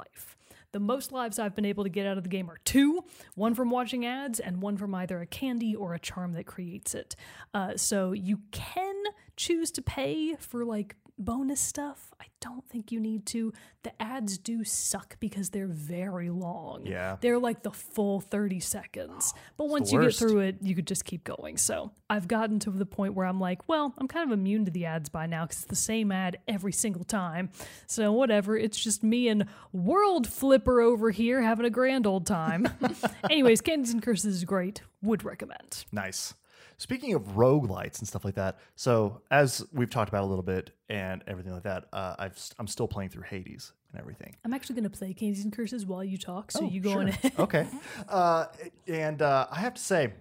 [0.73, 3.03] The most lives I've been able to get out of the game are two
[3.35, 6.93] one from watching ads, and one from either a candy or a charm that creates
[6.93, 7.15] it.
[7.53, 8.95] Uh, so you can
[9.35, 12.11] choose to pay for like bonus stuff.
[12.21, 13.53] I don't think you need to.
[13.83, 16.85] The ads do suck because they're very long.
[16.85, 17.17] Yeah.
[17.19, 19.33] They're like the full 30 seconds.
[19.57, 21.57] But once you get through it, you could just keep going.
[21.57, 24.71] So I've gotten to the point where I'm like, well, I'm kind of immune to
[24.71, 27.49] the ads by now because it's the same ad every single time.
[27.87, 28.55] So whatever.
[28.55, 32.67] It's just me and World Flipper over here having a grand old time.
[33.31, 34.81] Anyways, Candies and Curses is great.
[35.01, 35.85] Would recommend.
[35.91, 36.35] Nice.
[36.79, 40.69] Speaking of roguelites and stuff like that, so as we've talked about a little bit
[40.89, 44.35] and everything like that, uh, I've st- I'm still playing through Hades and everything.
[44.45, 46.51] I'm actually going to play Candies and Curses while you talk.
[46.51, 46.99] So Oh, you go sure.
[47.01, 47.33] on ahead.
[47.39, 47.67] okay.
[48.09, 48.45] Uh,
[48.87, 50.13] and uh, I have to say,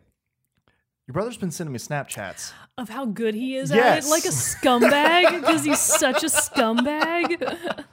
[1.06, 2.52] your brother's been sending me Snapchats.
[2.78, 4.06] of how good he is at Yes.
[4.06, 7.84] it, like a scumbag, because he's such a scumbag.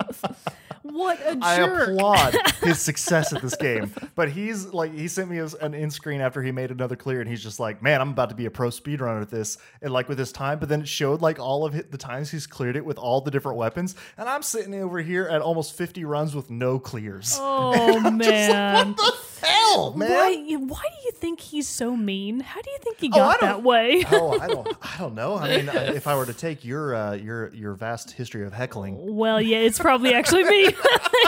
[0.84, 1.43] What a jerk!
[1.43, 3.93] I applaud his success at this game.
[4.15, 7.30] But he's like, he sent me an in screen after he made another clear, and
[7.30, 9.58] he's just like, man, I'm about to be a pro speedrunner at this.
[9.82, 12.46] And like with his time, but then it showed like all of the times he's
[12.46, 13.96] cleared it with all the different weapons.
[14.17, 17.38] And I'm sitting over here at almost 50 runs with no clears.
[17.39, 19.12] Oh man, What the
[19.46, 20.10] hell, man?
[20.12, 20.34] why?
[20.58, 22.40] Why do you think he's so mean?
[22.42, 24.04] How do you think he Oh, got don't- that way?
[24.12, 25.36] oh, I don't, I don't know.
[25.38, 28.96] I mean, if I were to take your, uh, your, your vast history of heckling,
[29.16, 30.66] Well, yeah, it's probably actually me.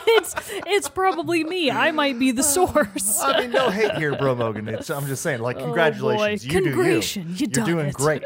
[0.08, 0.36] it's
[0.68, 1.72] it's probably me.
[1.72, 3.20] I might be the source.
[3.22, 4.68] I mean, no hate here, Bro Mogan.
[4.70, 7.02] It's, I'm just saying, like, congratulations, you do you.
[7.36, 7.94] You You're doing it.
[7.94, 8.24] great.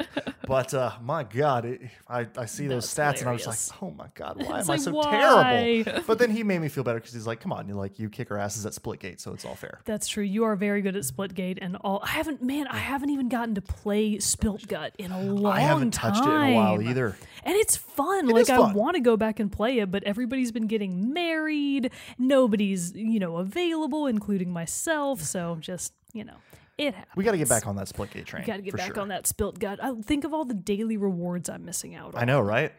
[0.47, 3.83] But uh, my God, it, I, I see those That's stats and I was like,
[3.83, 5.83] oh my God, why It's am I so why?
[5.83, 6.03] terrible?
[6.07, 8.09] But then he made me feel better because he's like, come on, you like you
[8.09, 9.78] kick our asses at Splitgate, so it's all fair.
[9.85, 10.23] That's true.
[10.23, 12.01] You are very good at Splitgate and all.
[12.03, 15.51] I haven't, man, I haven't even gotten to play Spilt Gut in a long time.
[15.53, 16.13] I haven't time.
[16.13, 17.17] touched it in a while either.
[17.43, 18.29] And it's fun.
[18.29, 21.13] It like is I want to go back and play it, but everybody's been getting
[21.13, 21.91] married.
[22.17, 25.21] Nobody's, you know, available, including myself.
[25.21, 26.35] So just, you know,
[26.77, 27.15] it happens.
[27.15, 28.45] We got to get back on that split gate train.
[28.45, 29.01] Got to get back sure.
[29.01, 29.83] on that Spilt Gut.
[29.83, 32.21] I think of all the daily rewards I'm missing out on.
[32.21, 32.71] I know, right?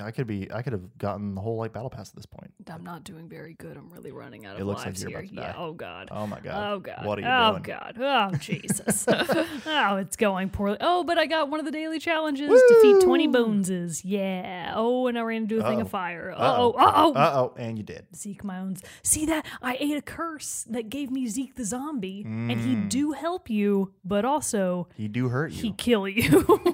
[0.00, 0.48] I could be.
[0.52, 2.52] I could have gotten the whole like battle pass at this point.
[2.70, 3.76] I'm not doing very good.
[3.76, 5.30] I'm really running out of It looks like lives you're here.
[5.32, 5.64] about to Yeah.
[5.64, 6.08] Oh God.
[6.12, 6.72] Oh my god.
[6.72, 7.04] Oh God.
[7.04, 7.36] What are you doing?
[7.36, 7.62] oh doing?
[7.62, 7.96] God.
[8.00, 9.04] Oh Jesus.
[9.66, 10.76] oh, it's going poorly.
[10.80, 14.04] Oh, but I got one of the daily challenges: defeat 20 boneses.
[14.04, 14.74] Yeah.
[14.76, 15.80] Oh, and I ran into a thing Uh-oh.
[15.82, 16.32] of fire.
[16.36, 16.70] Uh oh.
[16.72, 17.12] Uh oh.
[17.14, 18.06] Uh oh, and you did.
[18.14, 18.82] Zeke Mounds.
[19.02, 19.44] See that?
[19.60, 22.88] I ate a curse that gave me Zeke the zombie, and he Mm.
[22.90, 25.62] do help you, but also He do hurt you.
[25.62, 26.44] he kill you.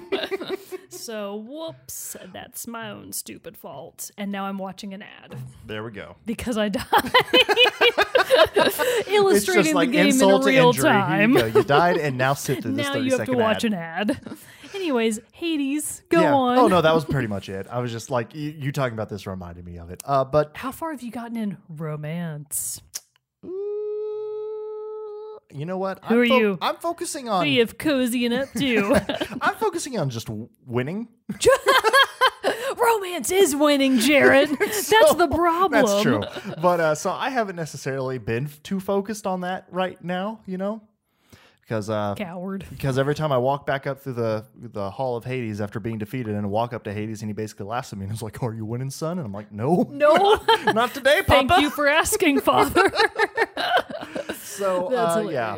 [1.01, 4.11] so whoops, that's my own stupid fault.
[4.17, 5.35] And now I'm watching an ad
[5.65, 6.15] there we go.
[6.25, 6.85] because I died.
[9.07, 10.83] Illustrating the game in real injury.
[10.83, 11.31] time.
[11.35, 11.59] Here you go.
[11.59, 13.73] You died, and now sit through this Now thirty you have to second watch ad.
[13.73, 14.37] an ad.
[14.73, 16.33] Anyways, Hades, go yeah.
[16.33, 16.57] on.
[16.57, 17.67] Oh no, that was pretty much it.
[17.69, 20.01] I was just like you, you talking about this reminded me of it.
[20.05, 22.81] Uh, but How far have you gotten in romance?
[25.53, 26.03] You know what?
[26.05, 26.57] Who I'm are you?
[26.61, 27.47] I'm focusing on.
[27.47, 29.37] you have cozying up to?
[29.41, 30.29] I'm focusing on just
[30.65, 31.07] winning.
[32.77, 34.49] romance is winning, Jarrett.
[34.59, 35.85] That's the problem.
[35.85, 36.23] That's true.
[36.61, 40.41] But uh, so I haven't necessarily been too focused on that right now.
[40.45, 40.81] You know,
[41.61, 42.65] because uh, Coward.
[42.69, 45.97] because every time I walk back up through the the hall of Hades after being
[45.97, 48.41] defeated, and walk up to Hades, and he basically laughs at me and is like,
[48.43, 50.39] "Are you winning, son?" And I'm like, "No, No.
[50.73, 52.91] not today, Papa." Thank you for asking, Father.
[54.57, 55.55] So That's uh, yeah,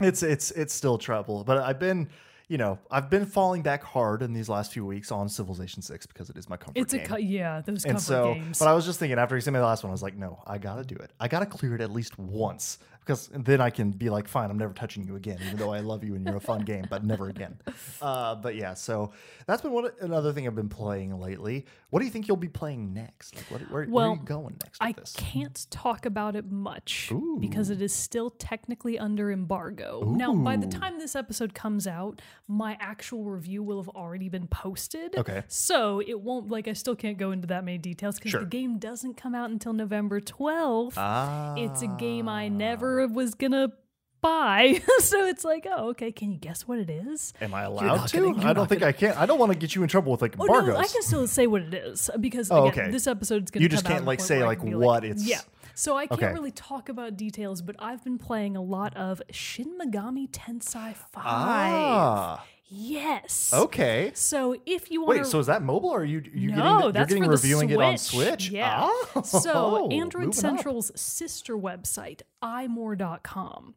[0.00, 1.44] it's it's it's still trouble.
[1.44, 2.08] But I've been,
[2.48, 6.06] you know, I've been falling back hard in these last few weeks on Civilization Six
[6.06, 7.06] because it is my comfort It's a game.
[7.06, 8.58] co- yeah, those and comfort so, games.
[8.58, 10.16] but I was just thinking after he sent me the last one, I was like,
[10.16, 11.12] no, I gotta do it.
[11.20, 14.56] I gotta clear it at least once because then I can be like, fine, I'm
[14.58, 17.04] never touching you again, even though I love you and you're a fun game, but
[17.04, 17.58] never again.
[18.00, 19.12] Uh, but yeah, so
[19.46, 21.66] that's been what another thing I've been playing lately.
[21.90, 23.36] What do you think you'll be playing next?
[23.36, 25.14] Like, what, where, where are you going next I this?
[25.16, 30.02] can't talk about it much because it is still technically under embargo.
[30.16, 34.48] Now, by the time this episode comes out, my actual review will have already been
[34.48, 35.16] posted.
[35.16, 35.42] Okay.
[35.48, 38.40] So it won't, like, I still can't go into that many details because Sure.
[38.40, 40.94] the game doesn't come out until November 12th.
[40.96, 43.72] Ah, it's a game I never was to
[44.20, 44.80] buy.
[45.00, 46.10] so it's like, oh, okay.
[46.12, 47.32] Can you guess what it is?
[47.40, 48.20] Am I allowed to?
[48.32, 49.12] gonna- I don't think I can.
[49.16, 50.74] I don't want to get you in trouble with like Oh embargoes.
[50.74, 52.90] no, I can still say what it is because Oh, again, okay.
[52.92, 53.60] this episode's gonna.
[53.60, 55.40] Be you just can't, like, say, like, what it's- Yeah,
[55.74, 56.32] so I can't Okay.
[56.32, 61.22] really talk about details, but I've been playing a lot of Shin Megami Tensei Five.
[61.26, 62.44] ah,
[62.76, 63.52] Yes.
[63.54, 64.10] okay.
[64.14, 66.64] So if you want Wait, so is that mobile or are you you no, getting
[66.78, 68.26] the- you're that's getting for reviewing the it on Switch.
[68.28, 68.50] Switch?
[68.50, 68.78] Yeah.
[68.80, 70.34] Oh, So Android up.
[70.34, 73.74] Central's sister website, imore.com,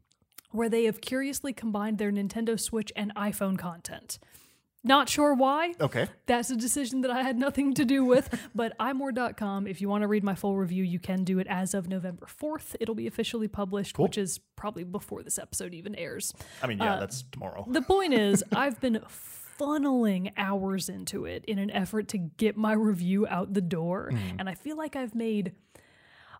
[0.51, 4.19] where they have curiously combined their Nintendo Switch and iPhone content.
[4.87, 5.73] Not sure why.
[5.79, 6.07] Okay.
[6.25, 8.29] That's a decision that I had nothing to do with.
[8.55, 11.73] But imore.com, if you want to read my full review, you can do it as
[11.73, 12.75] of November 4th.
[12.79, 16.33] It'll be officially published, which is probably before this episode even airs.
[16.63, 17.65] I mean, yeah, uh, that's tomorrow.
[17.67, 19.01] The point is, I've been
[19.59, 24.09] funneling hours into it in an effort to get my review out the door.
[24.11, 24.39] Mm-hmm.
[24.39, 25.53] And I feel like I've made.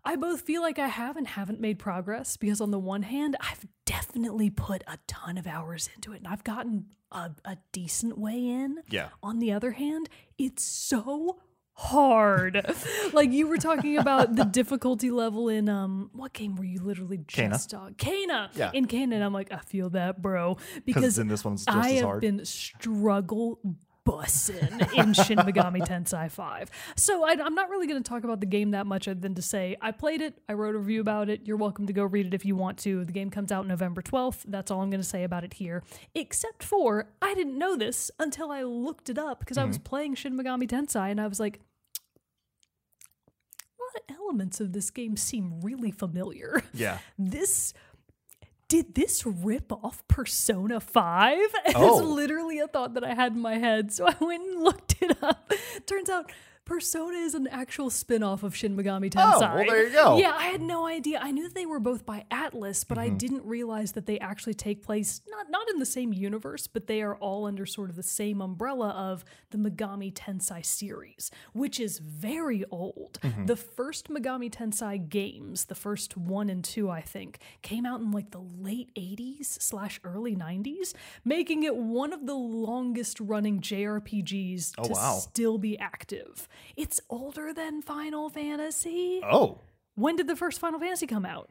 [0.06, 3.36] I both feel like I have and haven't made progress because, on the one hand,
[3.42, 8.18] I've definitely put a ton of hours into it and I've gotten a, a decent
[8.18, 8.78] way in.
[8.90, 9.10] Yeah.
[9.24, 11.40] On the other hand, it's so
[11.74, 12.66] hard.
[13.14, 17.20] like you were talking about the difficulty level in um what game were you literally
[17.20, 17.50] Kena.
[17.52, 18.50] just uh, Kena.
[18.56, 18.72] Yeah.
[18.74, 20.58] In Kena, and I'm like, I feel that, bro.
[20.86, 22.22] Because in this one's just I as have hard.
[22.22, 23.60] been struggle
[24.08, 26.72] bussin' in Shin Megami Tensei 5.
[26.96, 29.36] So I, I'm not really going to talk about the game that much other than
[29.36, 31.42] to say I played it, I wrote a review about it.
[31.46, 33.04] You're welcome to go read it if you want to.
[33.06, 34.44] The game comes out November 12th.
[34.48, 35.84] That's all I'm going to say about it here.
[36.16, 39.68] Except for I didn't know this until I looked it up because I Mm-hmm.
[39.70, 41.60] was playing Shin Megami Tensei and I was like,
[43.60, 47.00] a lot of elements of this game seem really familiar yeah.
[47.18, 47.74] this
[48.68, 51.38] did this rip off Persona 5?
[51.76, 52.00] Oh.
[52.00, 53.92] It's literally a thought that I had in my head.
[53.92, 55.52] So I went and looked it up.
[55.86, 56.32] Turns out
[56.68, 59.36] Persona is an actual spin-off of Shin Megami Tensei.
[59.36, 60.18] Oh, well, there you go.
[60.18, 61.18] Yeah, I had no idea.
[61.22, 63.14] I knew that they were both by Atlus, but Mm-hmm.
[63.14, 66.88] I didn't realize that they actually take place not not in the same universe, but
[66.88, 71.80] they are all under sort of the same umbrella of the Megami Tensei series, which
[71.80, 73.20] is very old.
[73.22, 73.46] Mm-hmm.
[73.46, 78.12] The first Megami Tensei games, the first one and two, I think, came out in
[78.12, 80.94] like the late 80s slash early 90s,
[81.24, 85.14] making it one of the longest running JRPGs to Oh, wow.
[85.20, 86.48] still be active.
[86.76, 89.22] It's older than Final Fantasy.
[89.24, 89.60] Oh.
[89.96, 91.50] When did the first Final Fantasy come out?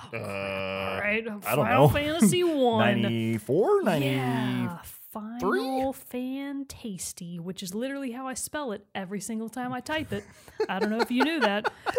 [0.00, 1.88] Oh, uh, All right, I don't Final know.
[1.88, 3.02] Fantasy One.
[3.02, 4.06] 94, 90.
[4.06, 4.78] Yeah,
[5.12, 10.24] Final Fantasty, which is literally how I spell it every single time I type it.
[10.68, 11.72] I don't know if you knew that.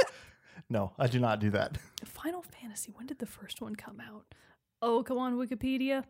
[0.72, 1.80] No, I do not do that.
[2.06, 2.92] Final Fantasy.
[2.96, 4.36] When did the first one come out?
[4.84, 6.04] Oh, come on, Wikipedia.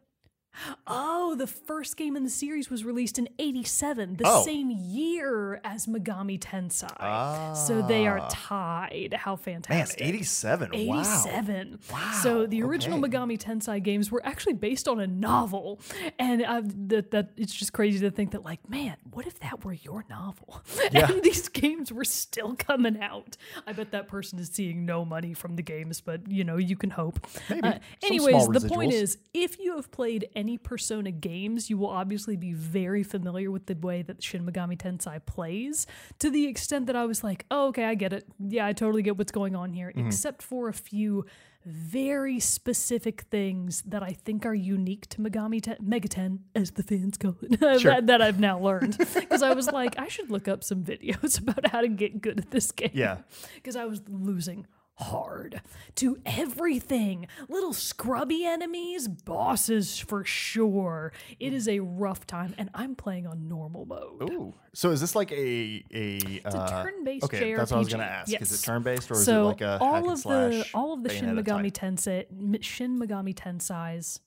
[0.87, 4.43] Oh, the first game in the series was released in 87, the Oh.
[4.43, 7.55] same year as Megami Tensei.
[7.55, 8.29] So they are Ah.
[8.29, 9.13] tied.
[9.13, 10.01] How Man, fantastic.
[10.01, 10.71] 87.
[10.71, 10.99] Wow.
[10.99, 11.79] 87.
[11.91, 13.09] Wow, So the original okay.
[13.15, 15.79] Megami Tensei games were actually based on a novel,
[16.17, 19.63] and uh, that that it's just crazy to think that like, man, what if that
[19.63, 20.61] were your novel?
[20.91, 21.11] Yeah.
[21.11, 23.37] and these games were still coming out.
[23.67, 26.75] I bet that person is seeing no money from the games, but you know, you
[26.75, 27.25] can hope.
[27.49, 27.67] Maybe.
[27.67, 32.35] Uh, anyways, the point is, if you have played any Persona games, you will obviously
[32.47, 35.85] be very familiar with the way that Shin Megami Tensei plays.
[36.19, 38.23] To the extent that I was like, oh, okay, I get it.
[38.55, 40.07] Yeah, I totally get what's going on here, Mm-hmm.
[40.07, 41.25] except for a few
[41.65, 47.17] very specific things that I think are unique to Megami Ten- Megaten, as the fans
[47.17, 47.91] call it, Sure.
[47.91, 48.97] that, that I've now learned.
[49.13, 52.39] Because I was like, I should look up some videos about how to get good
[52.39, 52.91] at this game.
[52.93, 53.17] Yeah.
[53.55, 54.67] Because I was losing
[54.99, 55.61] hard
[55.95, 57.27] to everything.
[57.47, 61.11] Little scrubby enemies, bosses for sure.
[61.39, 64.29] It is a rough time, and I'm playing on normal mode.
[64.31, 64.53] Ooh.
[64.73, 67.89] So is this like a a, It's a uh, turn-based okay, that's what I was
[67.89, 68.41] gonna ask.
[68.41, 70.21] Is it turn based or is so it like a all hack and of the
[70.21, 71.71] slash all of the Shin Bayonetta Megami?
[71.71, 74.19] Tensei Shin Megami Tensei's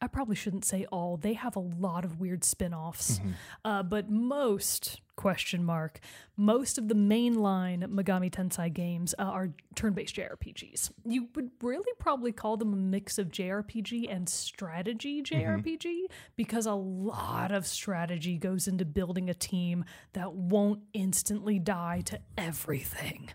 [0.00, 1.16] I probably shouldn't say all.
[1.16, 3.18] They have a lot of weird spin-offs.
[3.18, 3.30] Mm-hmm.
[3.64, 6.00] Uh, but most question mark
[6.36, 10.90] most of the mainline Megami Tensei games uh, are turn-based JRPGs.
[11.06, 15.36] You would really probably call them a mix of JRPG and strategy Mm-hmm.
[15.36, 16.04] JRPG
[16.36, 22.20] because a lot of strategy goes into building a team that won't instantly die to
[22.36, 23.30] everything.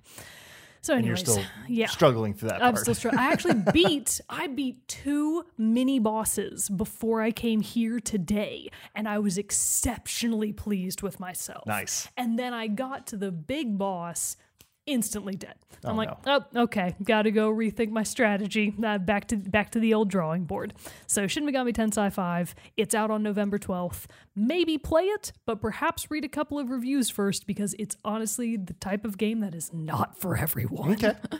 [0.84, 1.88] So, And you're anyways, still yeah.
[1.88, 2.80] struggling through that I'm part.
[2.84, 3.20] still struggling.
[3.24, 9.20] I actually beat I beat two mini bosses before I came here today, and I
[9.20, 11.66] was exceptionally pleased with myself.
[11.68, 12.08] Nice.
[12.18, 14.38] And then I got to the big boss,
[14.86, 15.56] instantly dead.
[15.84, 18.74] I'm Oh, like, oh, okay, got to go rethink my strategy.
[18.84, 20.74] Uh, back to back to the old drawing board.
[21.08, 24.06] So Shin Megami Tensei 5, it's out on November 12th.
[24.36, 28.74] Maybe play it, but perhaps read a couple of reviews first because it's honestly the
[28.74, 30.92] type of game that is not for everyone.
[30.94, 31.14] Okay.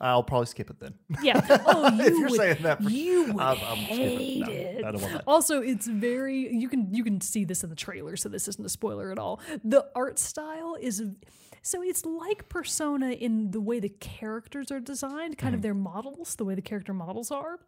[0.00, 0.94] I'll probably skip it then.
[1.24, 1.44] Yeah.
[1.66, 4.84] Oh, you If you're would, saying that for- you would I'm- I'm hate No, it.
[4.84, 5.24] I don't want that.
[5.26, 8.64] Also, it's very you can you can see this in the trailer, so this isn't
[8.64, 9.40] a spoiler at all.
[9.64, 11.02] The art style is
[11.62, 15.54] so it's like Persona in the way the characters are designed, kind Mm-hmm.
[15.56, 17.58] of their models, the way the character models are.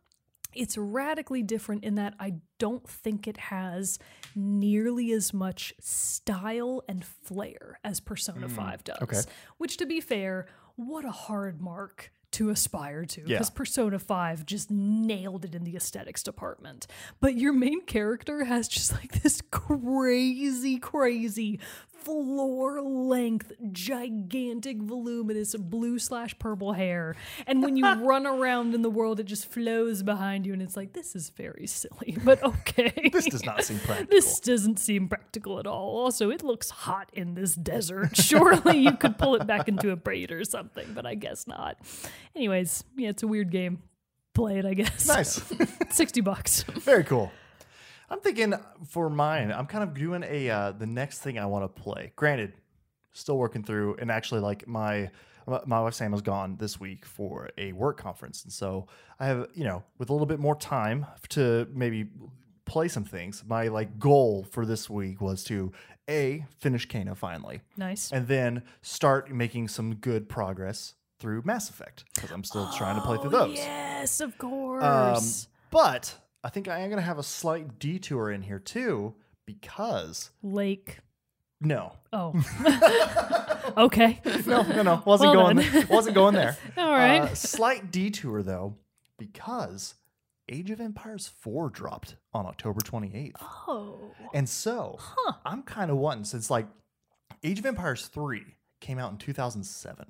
[0.53, 3.99] It's radically different in that I don't think it has
[4.35, 8.97] nearly as much style and flair as Persona 5 does.
[8.99, 9.21] Mm, okay.
[9.59, 13.21] Which, to be fair, what a hard mark to aspire to.
[13.21, 13.27] Yeah.
[13.39, 16.87] Because Persona 5 just nailed it in the aesthetics department.
[17.21, 21.61] But your main character has just like this crazy, crazy
[22.03, 27.15] floor length, gigantic, voluminous blue slash purple hair.
[27.47, 30.53] And when you run around in the world, it just flows behind you.
[30.53, 33.11] And it's like, this is very silly, but okay.
[33.13, 34.11] This does not seem practical.
[34.11, 35.97] This doesn't seem practical at all.
[35.99, 38.17] Also, it looks hot in this desert.
[38.17, 41.77] Surely you could pull it back into a braid or something, but I guess not.
[42.35, 43.83] Anyways, yeah, it's a weird game.
[44.35, 45.07] Play it, I guess.
[45.09, 45.43] nice.
[45.91, 46.63] 60 bucks.
[46.63, 47.33] Very cool.
[48.11, 48.55] I'm thinking
[48.89, 52.13] for mine, I'm kind of doing a uh, the next thing I want to play.
[52.17, 52.55] Granted,
[53.13, 55.11] still working through, and actually, like my
[55.67, 58.87] my wife Sam was gone this week for a work conference, and so
[59.19, 62.09] I have you know with a little bit more time to maybe
[62.65, 63.43] play some things.
[63.47, 65.73] My like goal for this week was to
[66.09, 68.11] a finish Kena finally, Nice.
[68.11, 73.03] and then start making some good progress through Mass Effect because I'm still trying to
[73.03, 73.57] play through Oh, those.
[73.57, 74.83] Yes, of course.
[74.83, 75.23] Um,
[75.71, 79.15] but I think I am going to have a slight detour in here too
[79.47, 80.99] because Lake.
[81.61, 82.33] no, Oh.
[83.77, 84.21] okay.
[84.47, 85.87] no, no, no, wasn't Well going, then.
[85.89, 86.57] wasn't going there.
[86.77, 87.21] All right.
[87.23, 88.77] Uh, slight detour though
[89.19, 89.95] because
[90.49, 93.37] Age of Empires 4 dropped on October 28th,
[93.69, 94.01] oh.
[94.35, 95.35] and so Huh.
[95.45, 96.67] I'm kind of wanting since like
[97.45, 98.43] Age of Empires 3
[98.81, 100.07] came out in 2007.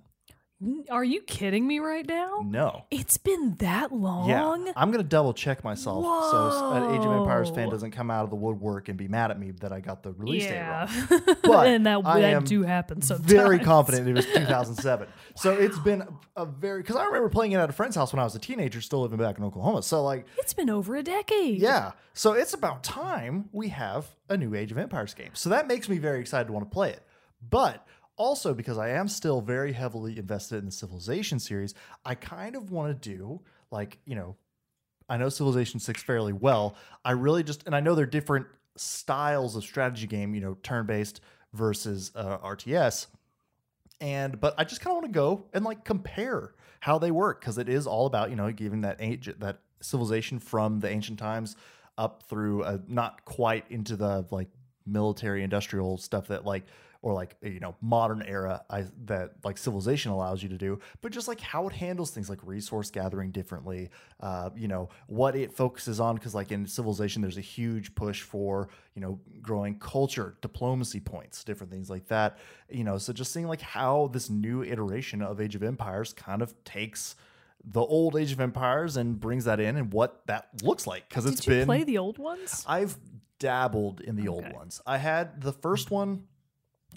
[0.91, 2.45] Are you kidding me right now?
[2.45, 2.85] No.
[2.91, 4.29] It's been that long?
[4.29, 8.11] Yeah, I'm gonna double check myself so an uh, Age of Empires fan doesn't come
[8.11, 10.61] out of the woodwork and be mad at me that I got the release date
[10.61, 10.89] wrong.
[11.43, 13.31] But and that, I that do happen sometimes.
[13.33, 15.09] Very confident it was 2007.
[15.35, 16.05] So it's been
[16.37, 18.39] a very because I remember playing it at a friend's house when I was a
[18.39, 19.83] teenager, still living back in Oklahoma.
[19.83, 21.61] So like, It's been over a decade.
[21.61, 21.93] yeah.
[22.13, 25.31] So it's about time we have a new Age of Empires game.
[25.33, 27.03] So that makes me very excited to want to play it.
[27.49, 27.87] But
[28.21, 32.71] also because I am still very heavily invested in the Civilization series, I kind of
[32.71, 33.41] want to do
[33.71, 34.37] like you know,
[35.09, 36.77] I know Civilization Six fairly well.
[37.03, 38.47] I really just and I know they're different
[38.77, 40.35] styles of strategy game.
[40.35, 41.23] You know, turn based
[41.55, 43.07] versus uh, RTS.
[44.03, 47.41] And but I just kind of want to go and like compare how they work
[47.41, 51.19] because it is all about you know giving that age that civilization from the ancient
[51.19, 51.57] times
[51.97, 54.49] up through uh, not quite into the like
[54.91, 56.65] military industrial stuff that like
[57.03, 61.13] or like you know modern era I, that like civilization allows you to do but
[61.13, 65.53] just like how it handles things like resource gathering differently uh, you know what it
[65.53, 70.37] focuses on because like in civilization there's a huge push for you know growing culture
[70.43, 72.39] diplomacy points different things like that
[72.69, 76.43] you know so just seeing like how this new iteration of age of empires kind
[76.43, 77.17] of takes
[77.65, 81.27] the old age of empires and brings that in and what that looks like because
[81.27, 82.65] it's Did you been play the old ones?
[82.67, 82.97] I've
[83.41, 84.81] dabbled in the old ones.
[84.87, 86.25] I had the first one,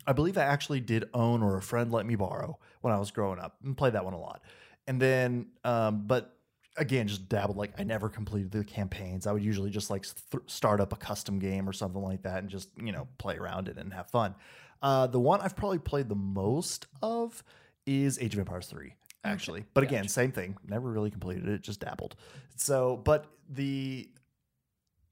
[0.05, 3.09] I believe I actually did own or a friend let me borrow when I was
[3.09, 4.43] growing up and played that one a lot.
[4.85, 6.37] And then, um, but
[6.77, 7.57] again, just dabbled.
[7.57, 9.25] Like I never completed the campaigns.
[9.25, 12.39] I would usually just like th- start up a custom game or something like that
[12.39, 14.35] and just, you know, play around it and have fun.
[14.81, 17.43] Uh, the one I've probably played the most of
[17.85, 19.63] is Age of Empires 3 actually.
[19.73, 20.57] But again, same thing.
[20.67, 22.15] Never really completed it, just dabbled.
[22.55, 24.09] So, but the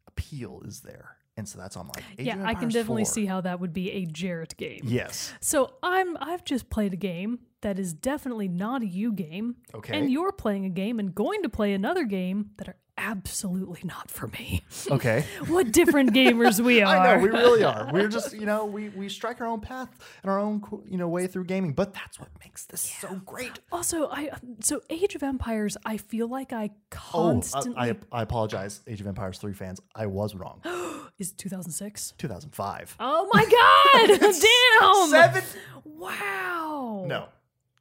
[0.07, 1.17] appeal is there.
[1.41, 3.13] And so that's on my Age yeah, I can definitely 4.
[3.13, 4.81] see how that would be a Jarrett game.
[4.83, 5.33] Yes.
[5.41, 9.55] So I'm I've just played a game that is definitely not a you game.
[9.73, 9.97] Okay.
[9.97, 14.09] And you're playing a game and going to play another game that are absolutely not
[14.09, 14.63] for me.
[14.89, 15.25] Okay.
[15.47, 16.95] what different gamers we are.
[16.97, 17.89] I know we really are.
[17.91, 19.89] We're just, you know, we we strike our own path
[20.23, 21.73] and our own, you know, way through gaming.
[21.73, 23.59] But that's what makes this so great.
[23.71, 26.69] Also, I uh, so Age of Empires, I feel like I
[27.13, 29.81] Oh, uh, constantly I, I, I apologize, Age of Empires three fans.
[29.95, 30.61] I was wrong.
[31.19, 32.13] is 2006.
[32.17, 32.95] 2005.
[32.99, 34.19] Oh my god!
[35.09, 35.09] Damn!
[35.09, 35.43] Seven.
[35.85, 37.05] Wow.
[37.07, 37.27] No.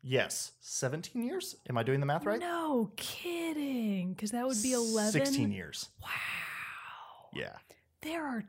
[0.03, 0.53] Yes.
[0.61, 1.57] 17 years.
[1.69, 2.41] Am I doing the math right?
[2.41, 4.13] No kidding.
[4.15, 5.13] Because that would be 11.
[5.13, 5.89] 16 years.
[6.03, 6.09] Wow.
[7.35, 7.57] Yeah.
[8.03, 8.45] There are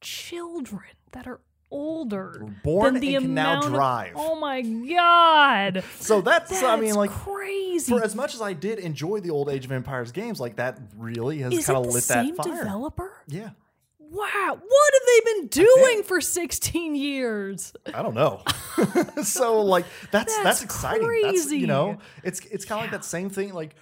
[0.00, 4.12] children that are older Born than the and can now amount of- drive.
[4.16, 5.84] oh my god.
[6.00, 7.92] So that's, That's I mean, like crazy.
[7.92, 10.78] for as much as I did enjoy the old Age of Empires games, like that
[10.96, 12.62] really has kind of lit same that fire.
[12.64, 13.12] developer?
[13.26, 13.50] Yeah.
[14.10, 14.58] Wow.
[14.60, 17.72] What have they been doing for 16 years?
[17.92, 18.42] I don't know.
[19.22, 21.22] so like that's that's, That's exciting.
[21.22, 23.74] That's you know, it's it's kind of like that same thing like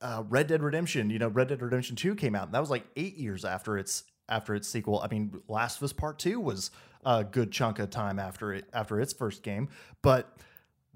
[0.00, 1.10] uh, Red Dead Redemption.
[1.10, 3.78] You know, Red Dead Redemption Two came out, and that was like eight years after
[3.78, 5.00] its after its sequel.
[5.00, 6.70] I mean, Last of Us Part Two was
[7.04, 9.68] a good chunk of time after it after its first game,
[10.02, 10.36] but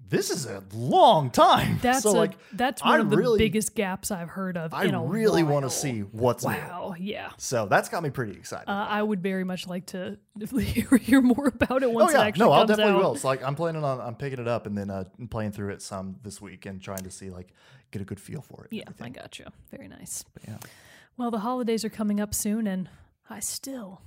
[0.09, 1.79] this is a long time.
[1.83, 4.85] That's so a, like that's one of the really- biggest gaps I've heard of I
[4.85, 6.51] really want to see what's new.
[6.51, 7.31] Wow, yeah.
[7.39, 8.69] So that's got me pretty excited.
[8.69, 10.19] Uh, I would very much like to
[10.59, 13.01] hear, hear more about it once oh yeah, it actually no, I'll definitely out.
[13.01, 13.17] will.
[13.17, 15.83] So like, I'm planning on I'm picking it up and then uh, playing through it
[15.83, 17.53] some this week and trying to see like
[17.91, 18.73] get a good feel for it.
[18.73, 19.47] Yeah, I got you.
[19.71, 20.25] Very nice.
[20.47, 20.59] yeah.
[21.17, 22.89] Well, the holidays are coming up soon, and
[23.31, 24.03] I still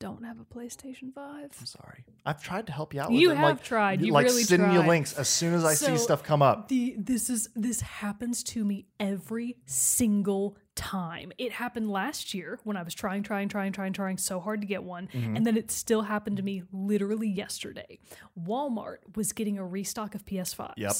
[0.00, 1.50] don't have a PlayStation 5.
[1.60, 2.04] I'm sorry.
[2.26, 3.10] I've tried to help you out.
[3.12, 4.00] With You it, have like, tried.
[4.02, 4.88] You like really sending you tried.
[4.88, 6.68] links as soon as I see stuff come up.
[6.68, 11.30] The this is this happens to me every single time.
[11.38, 14.66] It happened last year when I was trying, trying, trying, trying, trying so hard to
[14.66, 15.36] get one, Mm-hmm.
[15.36, 17.98] and then it still happened to me literally yesterday.
[18.38, 20.74] Walmart was getting a restock of PS5s.
[20.76, 20.92] Yep.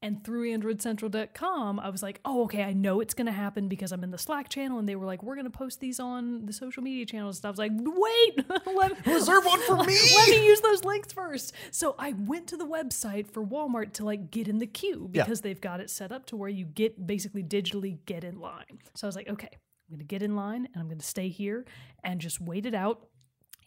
[0.00, 3.90] And through AndroidCentral.com, I was like, oh, okay, I know it's going to happen because
[3.90, 4.78] I'm in the Slack channel.
[4.78, 7.38] And they were like, we're going to post these on the social media channels.
[7.38, 8.46] And I was like, wait,
[8.76, 9.98] let, Reserve one for me.
[10.16, 11.52] let me use those links first.
[11.72, 15.24] So I went to the website for Walmart to like get in the queue Yeah.
[15.24, 18.78] because they've got it set up to where you get basically digitally get in line.
[18.94, 21.06] So I was like, okay, I'm going to get in line and I'm going to
[21.06, 21.64] stay here
[22.04, 23.08] and just wait it out.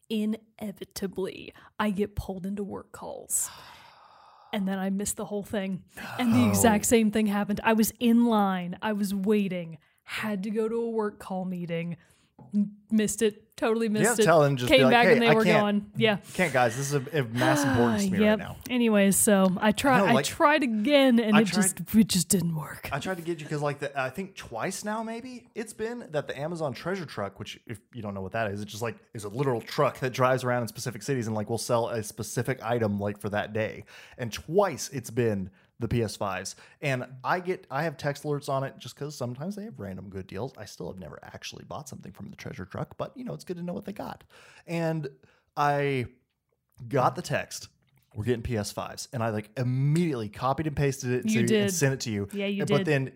[0.09, 3.49] Inevitably, I get pulled into work calls.
[4.53, 5.83] And then I missed the whole thing.
[6.19, 7.61] And the exact same thing happened.
[7.63, 11.97] I was in line, I was waiting, had to go to a work call meeting,
[12.91, 14.23] missed it, totally missed it.
[14.23, 15.91] tell them, just came like, back "Hey, and they I were can't." gone.
[15.95, 16.17] Yeah.
[16.33, 18.39] Can't guys, this is of, of mass importance to me yep.
[18.39, 18.57] right now.
[18.69, 19.99] Anyways, so I tried.
[19.99, 22.89] know, I tried again, and I it just it just didn't work.
[22.91, 26.07] I tried to get you because like the, I think twice now maybe it's been
[26.11, 28.83] that the Amazon treasure truck, which if you don't know what that is, it's just
[28.83, 31.89] like is a literal truck that drives around in specific cities and like will sell
[31.89, 33.85] a specific item like for that day.
[34.17, 35.49] And twice it's been
[35.81, 36.55] the PS5s.
[36.81, 40.09] And I get I have text alerts on it just because sometimes they have random
[40.09, 40.53] good deals.
[40.57, 43.43] I still have never actually bought something from the treasure truck, but you know it's
[43.43, 44.23] good to know what they got.
[44.67, 45.09] And
[45.57, 46.05] I
[46.87, 47.67] got the text.
[48.15, 51.71] We're getting PS5s, and I like immediately copied and pasted it You to and did.
[51.73, 52.27] sent it to you.
[52.33, 52.85] Yeah, you But did.
[52.87, 53.11] then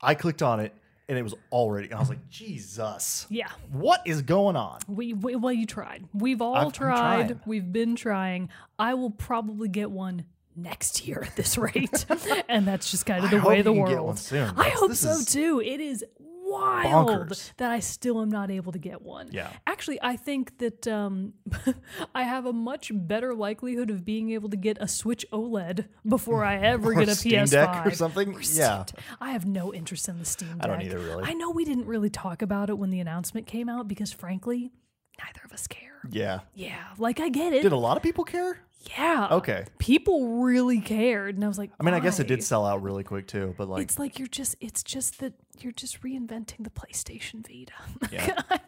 [0.00, 0.72] I clicked on it,
[1.08, 1.86] and it was already.
[1.88, 3.48] And I was like, Jesus, Yeah.
[3.72, 4.78] what is going on?
[4.86, 6.04] We, we well, you tried.
[6.14, 7.40] We've all I've- tried.
[7.44, 8.48] We've been trying.
[8.78, 10.26] I will probably get one
[10.56, 12.06] next year at this rate.
[12.48, 13.86] and that's just kind of I the way hope of the world.
[13.88, 14.50] can get one soon.
[14.56, 15.60] I hope so too.
[15.64, 16.04] It is
[16.48, 17.52] wild bonkers.
[17.56, 19.30] that I still am not able to get one.
[19.32, 19.50] Yeah.
[19.66, 21.34] Actually, I think that um,
[22.14, 26.44] I have a much better likelihood of being able to get a Switch OLED before
[26.44, 28.28] I ever get a Steam PS5 Deck or something?
[28.34, 28.84] Or Yeah.
[28.84, 29.00] Steam.
[29.20, 30.58] I have no interest in the Steam Deck.
[30.60, 31.24] I don't either, really.
[31.26, 34.70] I know we didn't really talk about it when the announcement came out because, frankly,
[35.18, 36.00] neither of us care.
[36.10, 36.40] Yeah.
[36.54, 37.62] Yeah, like I get it.
[37.62, 38.60] Did a lot of people care?
[38.96, 39.28] Yeah.
[39.30, 39.64] Okay.
[39.78, 42.28] People really cared, and I was like, I mean, I guess it why?
[42.28, 45.34] did sell out really quick too, but like, it's like you're just it's just that
[45.60, 47.72] you're just reinventing the PlayStation Vita.
[48.12, 48.40] Yeah.
[48.50, 48.60] I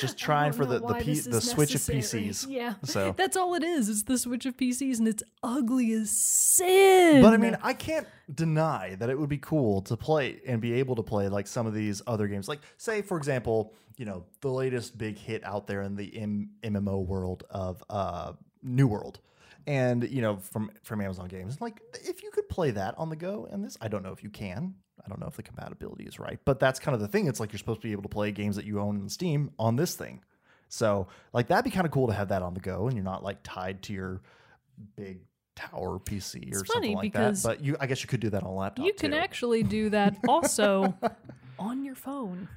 [0.00, 1.80] just trying for the the, P, the switch of.
[1.80, 2.46] PCs.
[2.54, 2.74] Yeah.
[2.84, 3.88] So, That's all it is.
[3.88, 7.22] It's the Switch of PCs and it's ugly as sin.
[7.22, 10.74] but I mean, I can't deny that it would be cool to play and be
[10.74, 12.48] able to play like some of these other games.
[12.48, 16.50] Like, say, for example, you know, the latest big hit out there in the M-
[16.62, 19.20] MMO world of uh, New World.
[19.66, 23.16] And you know from from Amazon Games, like if you could play that on the
[23.16, 26.04] go, and this I don't know if you can, I don't know if the compatibility
[26.04, 27.26] is right, but that's kind of the thing.
[27.26, 29.50] It's like you're supposed to be able to play games that you own in Steam
[29.58, 30.22] on this thing.
[30.68, 33.04] So like that'd be kind of cool to have that on the go, and you're
[33.04, 34.20] not like tied to your
[34.96, 35.20] big
[35.56, 37.40] tower PC or It's something like that.
[37.42, 38.84] But you, I guess you could do that on a laptop.
[38.84, 39.16] you can too.
[39.16, 40.94] actually do that also
[41.58, 42.48] on your phone.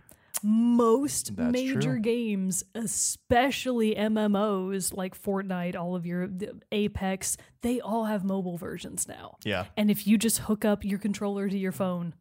[0.44, 2.00] Most That's major true.
[2.00, 6.30] games, especially MMOs like Fortnite, all of your
[6.72, 9.38] Apex, they all have mobile versions now.
[9.44, 9.66] Yeah.
[9.76, 12.14] And if you just hook up your controller to your phone,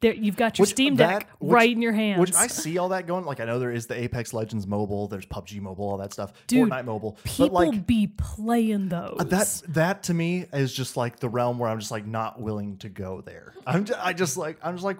[0.00, 2.20] there you've got your Which- Steam that- Deck which- right in your hands.
[2.20, 3.24] Which I see all that going.
[3.24, 6.32] Like I know there is the Apex Legends mobile, there's PUBG mobile, all that stuff,
[6.46, 7.18] Dude, Fortnite mobile.
[7.24, 9.16] People but like be playing those.
[9.26, 12.76] that that to me is just like the realm where I'm just like not willing
[12.78, 13.54] to go there.
[13.66, 14.98] I'm just, I just like I'm just like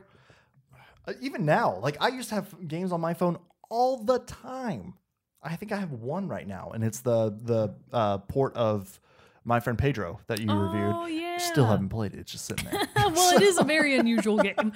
[1.20, 3.38] even now, like I used to have games on my phone
[3.70, 4.94] all the time.
[5.42, 9.00] I think I have one right now, and it's the the uh, port of
[9.44, 10.56] my friend Pedro that you Oh,
[11.04, 11.40] reviewed.
[11.40, 11.70] Still yeah.
[11.70, 12.82] haven't played it; it's just sitting there.
[12.96, 14.72] well, it is a very unusual game.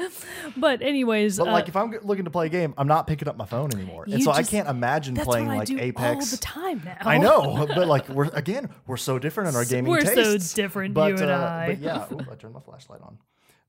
[0.56, 3.26] But anyways, But uh, like, if I'm looking to play a game, I'm not picking
[3.28, 6.82] up my phone anymore, and so I can't imagine playing like Apex all the time
[6.84, 6.96] now.
[7.00, 10.94] I know, but like we're again, we're so different in our gaming We're so different,
[10.94, 11.66] but, you and uh, I.
[11.70, 13.18] But yeah, ooh, I turned my flashlight on.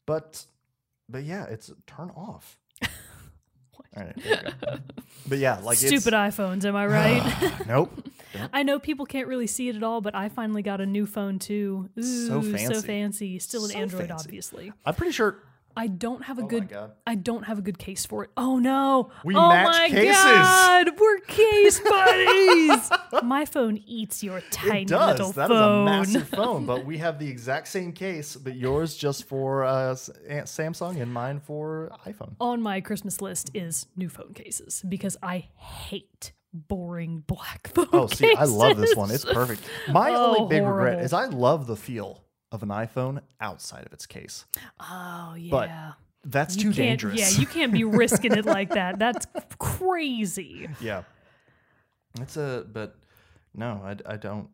[0.05, 0.45] But
[1.13, 2.57] but yeah, it's turn off.
[3.95, 4.77] All right, there you go.
[5.27, 7.53] But yeah, like Stupid iPhones, am I right?
[7.67, 7.91] Nope.
[8.51, 11.05] I know people can't really see it at all, but I finally got a new
[11.05, 11.89] phone too.
[11.97, 12.73] Ooh, So fancy.
[12.73, 13.39] so fancy.
[13.39, 14.25] Still an So Android, fancy.
[14.27, 14.73] obviously.
[14.85, 15.37] I'm pretty sure
[15.75, 16.69] I don't have a Oh good.
[17.07, 18.29] I don't have a good case for it.
[18.37, 19.09] Oh no!
[19.25, 20.15] We oh match my cases.
[20.23, 20.89] god!
[20.99, 22.91] We're case buddies.
[23.23, 25.19] my phone eats your tiny it does.
[25.19, 25.81] little That is phone.
[25.81, 29.93] a massive phone, but we have the exact same case, but yours just for uh,
[29.95, 32.35] Samsung and mine for iPhone.
[32.39, 38.07] on my Christmas list is new phone cases because I hate boring black phone Oh,
[38.07, 39.09] see, I love this one.
[39.09, 39.61] It's perfect.
[39.89, 42.23] My Oh, only big regret is I love the feel
[42.53, 44.45] of an iPhone outside of its case.
[44.79, 45.49] Oh yeah.
[45.51, 45.69] But
[46.23, 47.19] That's You too dangerous.
[47.19, 48.99] Yeah, you can't be risking it like that.
[48.99, 49.25] That's
[49.59, 50.69] crazy.
[50.79, 51.03] yeah.
[52.21, 52.95] It's a but
[53.55, 54.49] no, I, I don't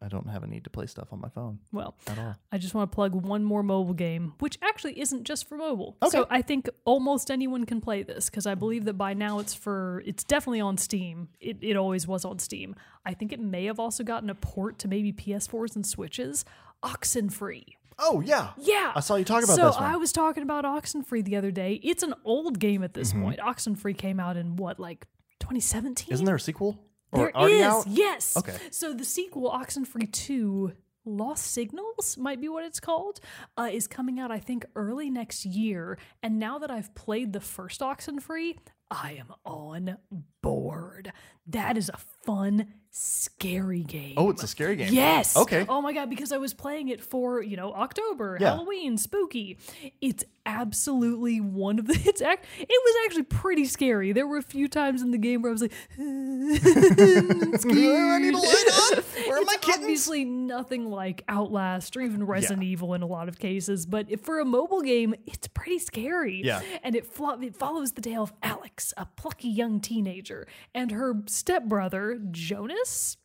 [0.00, 2.36] I don't have a need to play stuff on my phone Well, at all.
[2.52, 5.96] I just want to plug one more mobile game, which actually isn't just for mobile.
[6.08, 6.28] So Okay.
[6.30, 10.02] I think almost anyone can play this because I believe that by now it's for
[10.06, 11.28] it's definitely on Steam.
[11.40, 12.74] It it always was on Steam.
[13.04, 16.44] I think it may have also gotten a port to maybe PS4s and Switches.
[16.84, 17.64] Oxenfree.
[17.98, 18.50] Oh yeah.
[18.58, 18.92] Yeah.
[18.94, 19.84] I saw you talk about so this one.
[19.84, 21.80] I was talking about Oxenfree the other day.
[21.82, 23.00] It's an old game at Mm-hmm.
[23.00, 23.40] this point.
[23.40, 25.06] Oxenfree came out in what, like
[25.40, 26.12] 2017?
[26.12, 26.78] Isn't there a sequel?
[27.10, 27.86] Or There is, out?
[27.88, 28.36] yes.
[28.36, 28.56] Okay.
[28.70, 30.72] So the sequel, Oxenfree 2,
[31.06, 33.18] Lost Signals, might be what it's called,
[33.56, 35.98] uh, is coming out, I think, early next year.
[36.22, 38.58] And now that I've played the first Oxenfree,
[38.90, 39.96] I am on
[40.42, 41.12] board.
[41.46, 44.14] That is a fun, scary game.
[44.18, 44.92] Oh, it's a scary game.
[44.92, 45.34] Yes.
[45.36, 45.64] Okay.
[45.66, 48.50] Oh my god, because I was playing it for you know October, Yeah.
[48.50, 49.56] Halloween, spooky.
[50.02, 51.94] It's absolutely one of the.
[52.08, 52.44] It's act.
[52.58, 54.12] It was actually pretty scary.
[54.12, 56.02] There were a few times in the game where I was like, I
[58.20, 59.02] need a light on.
[59.26, 59.84] Where are my kittens?
[59.88, 64.38] obviously nothing like Outlast or even Resident Evil in a lot of cases, but for
[64.40, 66.42] a mobile game, it's pretty scary.
[66.44, 66.60] Yeah.
[66.82, 70.27] And it, flo- it follows the tale of Alex, a plucky young teenager,
[70.74, 73.16] and her stepbrother, Jonas,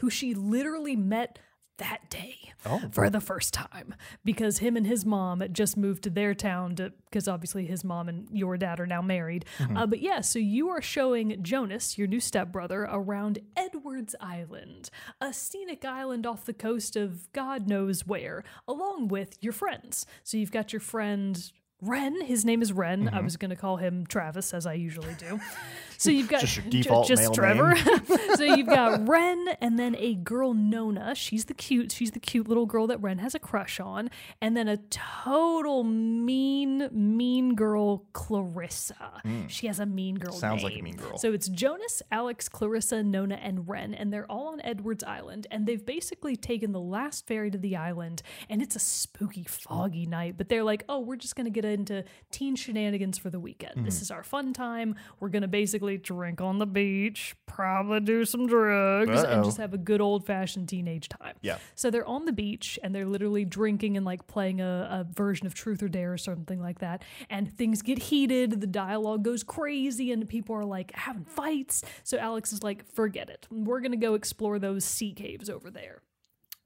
[0.00, 1.38] who she literally met
[1.78, 2.80] that day Oh.
[2.90, 3.94] for the first time
[4.24, 8.08] because him and his mom just moved to their town to because obviously his mom
[8.08, 9.76] and your dad are now married Mm-hmm.
[9.76, 14.88] uh, but yeah so you are showing jonas your new stepbrother around edwards island
[15.20, 20.38] a scenic island off the coast of god knows where along with your friends so
[20.38, 23.04] you've got your friend Ren, his name is Ren.
[23.04, 23.14] Mm-hmm.
[23.14, 25.38] I was going to call him Travis, as I usually do.
[25.98, 27.76] So you've got Just your default just Trevor.
[28.36, 31.14] so you've got Ren, and then a girl Nona.
[31.14, 31.92] She's the cute.
[31.92, 35.84] She's the cute little girl that Ren has a crush on, and then a total
[35.84, 39.22] mean, mean girl Clarissa.
[39.48, 40.32] She has a mean girl.
[40.32, 40.40] Hmm.
[40.40, 41.18] Sounds like a mean girl.
[41.18, 45.66] So it's Jonas, Alex, Clarissa, Nona, and Ren, and they're all on Edwards Island, and
[45.66, 50.36] they've basically taken the last ferry to the island, and it's a spooky, foggy night.
[50.36, 53.76] But they're like, oh, we're just gonna get into teen shenanigans for the weekend.
[53.76, 53.84] Mm-hmm.
[53.84, 54.94] This is our fun time.
[55.20, 59.32] We're gonna basically drink on the beach, probably do some drugs, Uh-oh.
[59.32, 61.34] and just have a good old fashioned teenage time.
[61.40, 61.58] Yeah.
[61.76, 65.46] So they're on the beach and they're literally drinking and like playing a, a version
[65.46, 67.04] of Truth or Dare or something like that.
[67.30, 71.82] And things get heated, the dialogue goes crazy, and people are like having fights.
[72.02, 73.46] So Alex is like, forget it.
[73.50, 76.02] We're going to go explore those sea caves over there.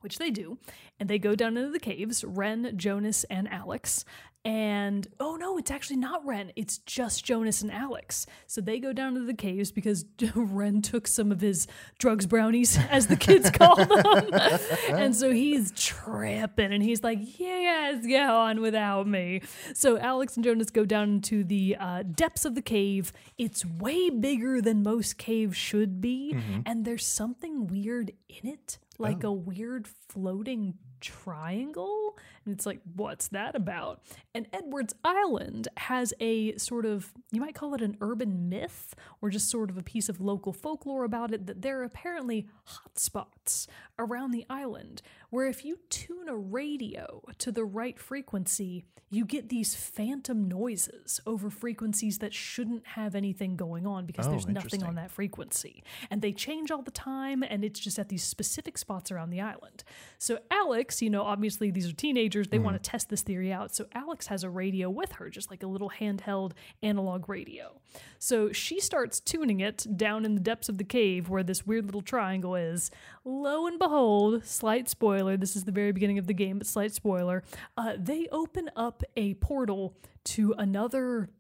[0.03, 0.57] Which they do.
[0.99, 4.07] And they go down into the caves, Ren, Jonas, and Alex.
[4.43, 6.51] And oh no, it's actually not Ren.
[6.57, 8.25] It's just Jonas and Alex.
[8.47, 11.67] So they go down to the caves because Ren took some of his
[11.99, 14.31] drugs brownies, as the kids call them.
[14.89, 19.43] and so he's tripping and he's like, yes, go on without me.
[19.75, 23.13] So Alex and Jonas go down into the uh, depths of the cave.
[23.37, 26.35] It's way bigger than most caves should be.
[26.65, 32.17] And there's something weird in it, like a weird floating triangle.
[32.45, 34.03] And it's like, what's that about?
[34.35, 39.31] And Edwards Island has a sort of, you might call it an urban myth or
[39.31, 43.67] just sort of a piece of local folklore about it that there are apparently hotspots
[43.99, 49.49] around the island where if you tune a radio to the right frequency, you get
[49.49, 54.85] these phantom noises over frequencies that shouldn't have anything going on because Oh, there's nothing
[54.85, 55.83] on that frequency.
[56.11, 59.41] And they change all the time, and it's just at these specific spots around the
[59.41, 59.83] island.
[60.19, 62.65] So, Alex, you know, obviously these are teenagers, they hmm.
[62.65, 63.75] want to test this theory out.
[63.75, 66.53] So, Alex has a radio with her, just like a little handheld
[66.83, 67.81] analog radio.
[68.19, 71.87] So, she starts tuning it down in the depths of the cave where this weird
[71.87, 72.91] little triangle is.
[73.25, 76.93] Lo and behold, slight spoiler, this is the very beginning of the game, but slight
[76.93, 77.43] spoiler,
[77.77, 81.31] uh, they open up a portal to another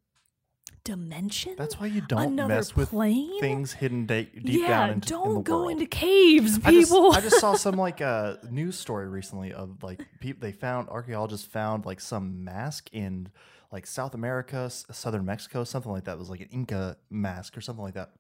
[0.85, 1.55] dimension.
[1.59, 3.39] That's why you don't Another mess with plane?
[3.41, 5.73] things hidden da- deep yeah, down into don't in the go world.
[5.73, 7.13] into caves, I just, people.
[7.13, 11.47] I just saw some like uh, news story recently of like people they found archaeologists
[11.47, 13.29] found like some mask in
[13.73, 16.13] like South America, southern Mexico, something like that.
[16.13, 18.11] It was like an Inca mask or something like that.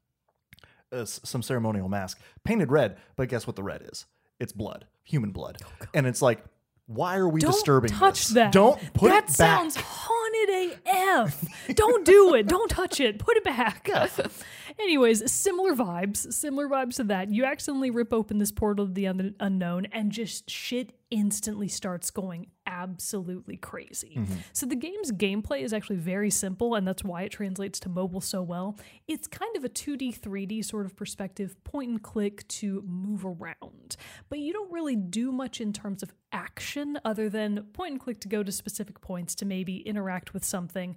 [0.92, 4.06] Uh, some ceremonial mask painted red, but guess what the red is?
[4.40, 5.58] It's blood, human blood,
[5.94, 6.42] and it's like,
[6.86, 8.28] why are we disturbing don't disturbing touch this?
[8.30, 8.52] that.
[8.52, 9.36] Don't put that it back.
[9.36, 11.44] That sounds haunted AF.
[11.76, 12.48] don't do it.
[12.48, 13.20] Don't touch it.
[13.20, 13.88] Put it back.
[14.82, 16.32] Anyways, similar vibes.
[16.32, 17.30] Similar vibes to that.
[17.30, 22.10] You accidentally rip open this portal to the un- unknown, and just shit instantly starts
[22.10, 24.14] going absolutely crazy.
[24.16, 24.34] Mm-hmm.
[24.52, 28.20] So the game's gameplay is actually very simple, and that's why it translates to mobile
[28.20, 28.78] so well.
[29.06, 33.96] It's kind of a 2D, 3D sort of perspective, point and click to move around.
[34.28, 38.20] But you don't really do much in terms of action other than point and click
[38.20, 40.96] to go to specific points to maybe interact with something.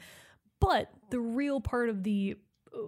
[0.60, 2.38] But the real part of the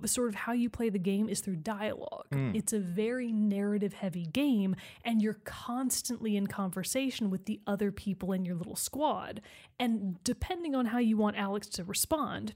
[0.06, 2.28] sort of how you play the game is through dialogue.
[2.56, 8.32] It's a very narrative heavy game, and you're constantly in conversation with the other people
[8.32, 9.42] in your little squad.
[9.80, 12.54] And depending on how you want Alex to respond,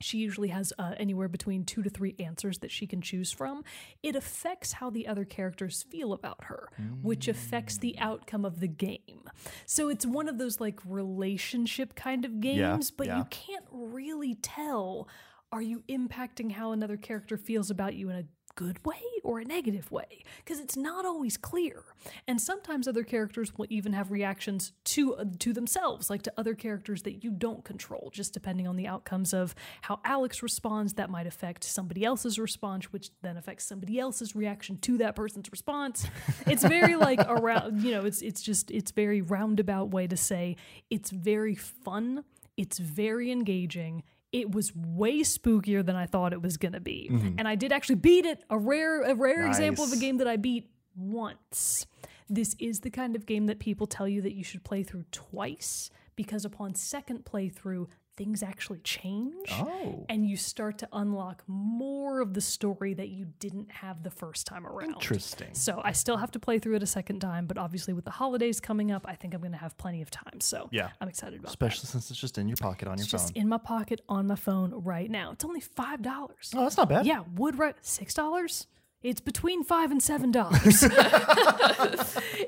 [0.00, 3.64] she usually has uh, anywhere between two to three answers that she can choose from.
[4.02, 6.68] It affects how the other characters feel about her,
[7.02, 9.30] which affects the outcome of the game.
[9.64, 13.18] So it's one of those like relationship kind of games, but yeah.
[13.18, 15.08] you can't really tell
[15.56, 18.24] are you impacting how another character feels about you in a
[18.56, 20.22] good way or a negative way?
[20.44, 21.82] Because it's not always clear.
[22.28, 26.54] And sometimes other characters will even have reactions to uh, to themselves like to other
[26.54, 30.92] characters that you don't control just depending on the outcomes of how Alex responds.
[30.92, 35.50] That might affect somebody else's response which then affects somebody else's reaction to that person's
[35.50, 36.06] response.
[36.46, 40.56] It's very like around you know it's it's just it's very roundabout way to say
[40.90, 42.24] it's very fun.
[42.58, 44.02] It's very engaging
[44.40, 47.08] it was way spookier than I thought it was gonna be.
[47.10, 47.38] Mm-hmm.
[47.38, 48.44] And I did actually beat it.
[48.50, 51.86] A rare, a rare example of a game that I beat once.
[52.28, 55.04] This is the kind of game that people tell you that you should play through
[55.12, 57.86] twice because upon second playthrough,
[58.16, 59.48] things actually change.
[59.52, 60.06] Oh.
[60.08, 64.46] And you start to unlock more of the story that you didn't have the first
[64.46, 64.90] time around.
[64.94, 65.48] Interesting.
[65.52, 68.10] So I still have to play through it a second time, but obviously with the
[68.10, 70.40] holidays coming up, I think I'm going to have plenty of time.
[70.40, 70.90] So Yeah.
[71.00, 71.50] I'm excited about that.
[71.50, 73.02] Especially since it's just in your pocket on your phone.
[73.02, 73.42] It's just phone.
[73.42, 75.32] in my pocket on my phone right now.
[75.32, 76.52] It's only five dollars.
[76.54, 77.06] oh, that's not bad.
[77.06, 78.66] Yeah, would right six dollars.
[79.02, 80.82] It's between five and seven dollars.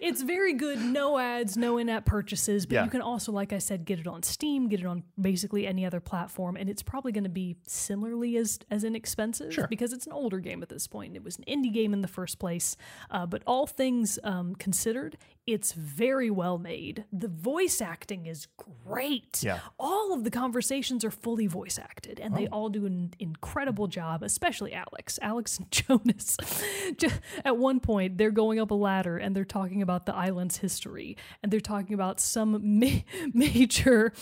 [0.00, 2.84] it's very good, no ads, no in-app purchases, but Yeah.
[2.84, 5.84] you can also, like I said, get it on Steam, get it on basically any
[5.84, 9.68] other platform, and it's probably going to be similarly as as inexpensive Sure.
[9.68, 11.14] because it's an older game at this point.
[11.16, 12.76] It was an indie game in the first place,
[13.10, 17.04] uh, but all things um, considered, it's very well made.
[17.12, 18.48] The voice acting is
[18.86, 19.42] great.
[19.42, 19.60] Yeah.
[19.78, 22.52] All of the conversations are fully voice acted, and they Oh.
[22.52, 25.18] all do an incredible job, especially Alex.
[25.22, 26.36] Alex and Jonas.
[27.44, 31.16] At one point, they're going up a ladder and they're talking about the island's history,
[31.42, 34.12] and they're talking about some ma- major.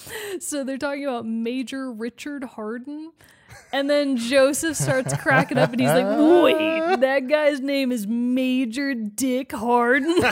[0.40, 3.12] So they're talking about Major Richard Harden.
[3.72, 8.94] And then Joseph starts cracking up and he's like, wait, that guy's name is Major
[8.94, 10.10] Dick Harden.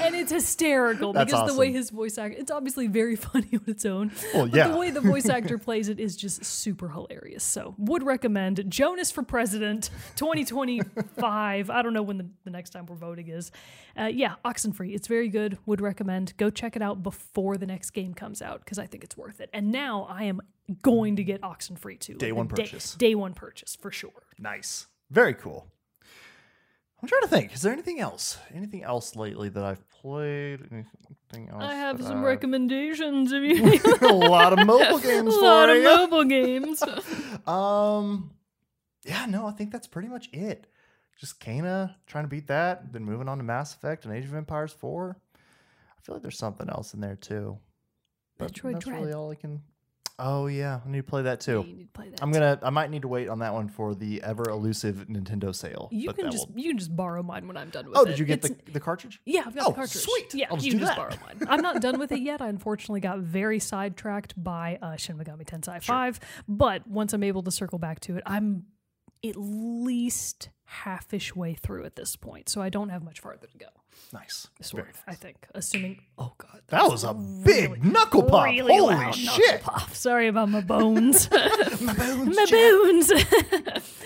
[0.00, 3.62] and it's hysterical That's because the way his voice actor, it's obviously very funny on
[3.66, 4.10] its own.
[4.34, 4.68] Well, but yeah.
[4.68, 7.44] the way the voice actor plays it is just super hilarious.
[7.44, 11.70] So would recommend Jonas for President 2025.
[11.70, 13.50] I don't know when the, the next time we're voting is.
[13.98, 14.94] Uh, yeah, Oxenfree.
[14.94, 15.58] It's very good.
[15.66, 16.36] Would recommend.
[16.36, 19.40] Go check it out before the next game comes out because I think it's worth
[19.40, 19.50] it.
[19.52, 20.40] And now I am
[20.82, 22.14] going to get Oxenfree too.
[22.14, 22.94] Day Like, one purchase.
[22.94, 24.10] Day, one purchase for sure.
[24.38, 24.86] Nice.
[25.10, 25.66] Very cool.
[27.02, 27.52] I'm trying to think.
[27.52, 28.38] Is there anything else?
[28.54, 30.60] Anything else lately that I've played?
[30.70, 31.62] Anything else?
[31.64, 35.34] I have some I've- recommendations if you a lot of mobile games.
[35.34, 35.82] a lot of you.
[35.84, 36.82] mobile games.
[37.46, 38.30] Um,
[39.04, 40.68] yeah, no, I think that's pretty much it.
[41.18, 44.34] Just Kena trying to beat that, then moving on to Mass Effect and Age of
[44.34, 45.16] Empires 4.
[45.34, 47.58] I feel like there's something else in there too.
[48.38, 49.60] But Metroid that's really all I can.
[50.18, 51.64] Oh yeah, I need to play that too.
[51.66, 52.22] you need to play that.
[52.22, 52.58] I'm gonna.
[52.62, 55.88] I might need to wait on that one for the ever elusive Nintendo sale.
[55.90, 58.08] You can just will- you can just borrow mine when I'm done with Oh, it.
[58.08, 59.20] did you get It's- the, the cartridge?
[59.24, 60.02] Yeah, I've got Oh, the cartridge.
[60.04, 60.34] sweet.
[60.34, 61.40] Yeah, I'll just you just borrow mine.
[61.48, 62.40] I'm not done with it yet.
[62.42, 66.20] I unfortunately got very sidetracked by uh, Shin Megami Tensei 5.
[66.46, 68.64] But once I'm able to circle back to it, I'm
[69.24, 72.48] at least halfish way through at this point.
[72.48, 73.66] So I don't have much farther to go.
[74.12, 74.48] Nice.
[74.60, 75.46] Sort of, I think.
[75.54, 76.02] Assuming.
[76.18, 76.62] Oh, God.
[76.68, 78.44] That was a big knuckle pop.
[78.44, 79.62] Really Holy loud shit!
[79.62, 79.94] pop.
[79.94, 81.30] Sorry about my bones.
[81.80, 83.12] My bones, my bones.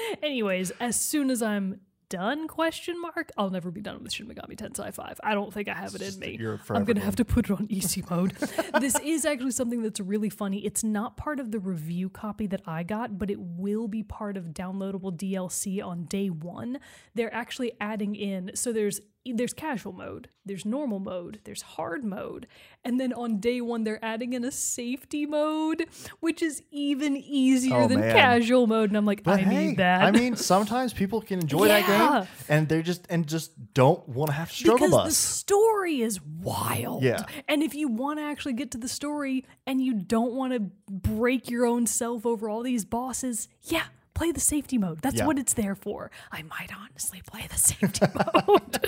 [0.23, 4.57] Anyways, as soon as I'm done, question mark, I'll never be done with Shin Megami
[4.57, 5.21] Tensei 5.
[5.23, 6.37] I don't think I have it in me.
[6.79, 8.33] I'm gonna have to put it on easy mode.
[8.81, 10.65] this is actually something that's really funny.
[10.65, 14.37] It's not part of the review copy that I got, but it will be part
[14.37, 16.79] of downloadable DLC on day one.
[17.15, 19.01] They're actually adding in so there's
[19.35, 22.47] there's casual mode, there's normal mode, there's hard mode,
[22.85, 25.87] and then on day one they're adding in a safety mode,
[26.21, 28.15] which is even easier Oh, than man.
[28.15, 28.91] casual mode.
[28.91, 30.03] And I'm like, But I hey, need that.
[30.03, 34.29] I mean, sometimes people can enjoy that game, and they're just and just don't want
[34.31, 37.03] to have to struggle because the story is wild.
[37.03, 37.25] Yeah.
[37.49, 40.61] And if you want to actually get to the story and you don't want to
[40.91, 43.85] break your own self over all these bosses, yeah,
[44.17, 45.01] play the safety mode.
[45.03, 45.27] That's Yeah.
[45.27, 46.11] what it's there for.
[46.33, 48.81] I might honestly play the safety mode.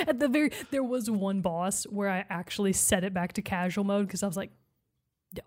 [0.08, 3.84] At the very there was one boss where I actually set it back to casual
[3.84, 4.50] mode because I was like,
[5.34, 5.42] no.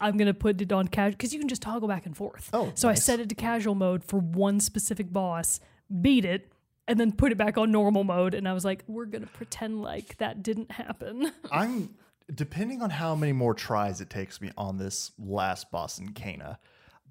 [0.00, 2.50] I'm gonna put it on casual because you can just toggle back and forth.
[2.52, 5.60] Oh, so I set it to casual mode for one specific boss,
[6.02, 6.52] beat it,
[6.88, 8.34] and then put it back on normal mode.
[8.34, 11.32] And I was like, we're gonna pretend like that didn't happen.
[11.52, 11.94] I'm
[12.34, 16.58] depending on how many more tries it takes me on this last boss in Kena,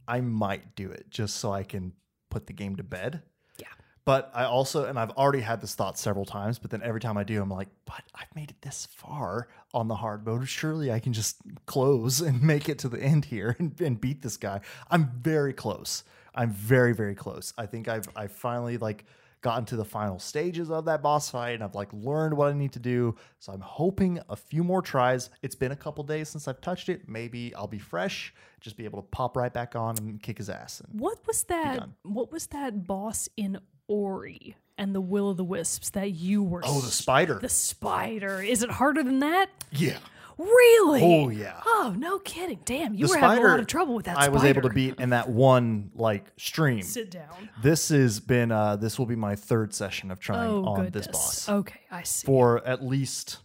[0.08, 1.94] I might do it just so I can
[2.30, 3.22] put the game to bed.
[3.58, 3.68] Yeah.
[4.04, 7.18] But I also, and I've already had this thought several times, but then every time
[7.18, 10.48] I do, I'm like, but I've made it this far on the hard mode.
[10.48, 14.22] Surely I can just close and make it to the end here and, and beat
[14.22, 14.62] this guy.
[14.90, 16.04] I'm very close.
[16.36, 17.54] I'm very, very close.
[17.58, 19.06] I think I've I've finally like
[19.46, 22.54] gotten to the final stages of that boss fight and I've like learned what I
[22.54, 23.16] need to do.
[23.38, 25.30] So I'm hoping a few more tries.
[25.44, 27.08] It's been a couple days since I've touched it.
[27.08, 30.50] Maybe I'll be fresh, just be able to pop right back on and kick his
[30.50, 30.80] ass.
[30.82, 31.88] And What was that?
[32.02, 36.64] What was that boss in Ori and the Will of the Wisps that you were?
[36.66, 37.38] oh, the spider.
[37.40, 38.42] The spider.
[38.42, 39.52] Is it harder than that?
[39.72, 40.00] yeah.
[40.38, 41.02] Really?
[41.02, 41.62] Oh yeah.
[41.66, 42.60] Oh, no kidding.
[42.66, 44.70] Damn, you the were having a lot of trouble with that I was able to
[44.70, 46.82] beat in that one like stream.
[46.82, 47.50] Sit down.
[47.62, 51.08] This has been uh this will be my third session of trying Oh, on goodness.
[51.08, 52.26] this boss Okay, I see.
[52.26, 53.40] for at least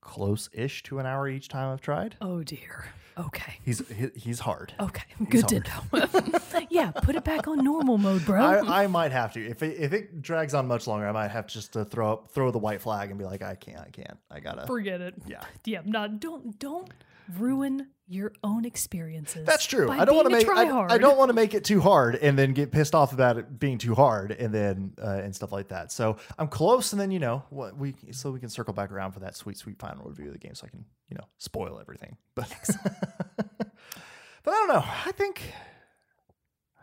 [0.00, 2.16] close-ish to an hour each time I've tried.
[2.20, 2.86] Oh dear.
[3.18, 3.54] Okay.
[3.64, 4.74] He's he, he's hard.
[4.78, 5.04] Okay.
[5.30, 6.60] Good to know.
[6.70, 8.42] yeah, put it back on normal mode, bro.
[8.42, 11.08] I, I might have to if it, if it drags on much longer.
[11.08, 13.42] I might have to just to throw up throw the white flag and be like,
[13.42, 14.66] I can't, I can't, I gotta.
[14.66, 15.14] Forget it.
[15.26, 15.42] Yeah.
[15.64, 15.80] Yeah.
[15.84, 16.90] Not don't don't
[17.38, 19.44] ruin your own experiences.
[19.46, 19.90] That's true.
[19.90, 20.86] I don't want to make I.
[20.86, 23.58] I don't want to make it too hard and then get pissed off about it
[23.58, 25.90] being too hard and then uh, and stuff like that.
[25.90, 29.12] So I'm close, and then you know what we so we can circle back around
[29.12, 31.78] for that sweet sweet final review of the game, so I can you know spoil
[31.80, 32.16] everything.
[32.34, 32.48] But
[33.36, 34.84] but I don't know.
[35.04, 35.42] I think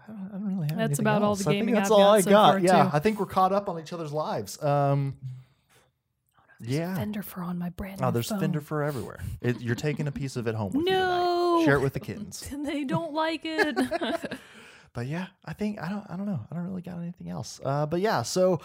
[0.08, 1.44] I don't, I don't really have That's about all else.
[1.44, 2.62] the I think that's I've all I so got.
[2.62, 2.90] yeah, too.
[2.94, 4.62] I think we're caught up on each other's lives.
[4.62, 5.16] Um,
[6.66, 6.96] yeah.
[6.96, 8.40] Fender for on my brand Oh, there's phone.
[8.40, 9.20] Fender fur everywhere.
[9.42, 11.56] It, you're taking a piece of it home with you No.
[11.58, 11.66] tonight.
[11.66, 12.50] Share it with the kittens.
[12.66, 13.78] they don't like it.
[14.94, 16.40] But yeah, I think I don't I don't know.
[16.52, 17.60] I don't really got anything else.
[17.66, 18.62] Uh, but yeah, so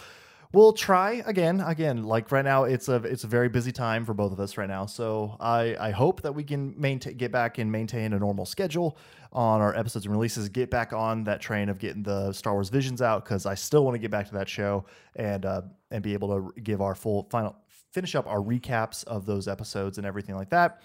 [0.52, 1.62] we'll try again.
[1.62, 4.58] Again, like right now, it's a it's a very busy time for both of us
[4.58, 4.84] right now.
[4.84, 8.98] So I I hope that we can maintain get back and maintain a normal schedule
[9.32, 10.50] on our episodes and releases.
[10.50, 13.82] Get back on that train of getting the Star Wars Visions out because I still
[13.82, 14.84] want to get back to that show
[15.16, 17.56] and uh, and be able to give our full final
[17.92, 20.82] finish up our recaps of those episodes and everything like that.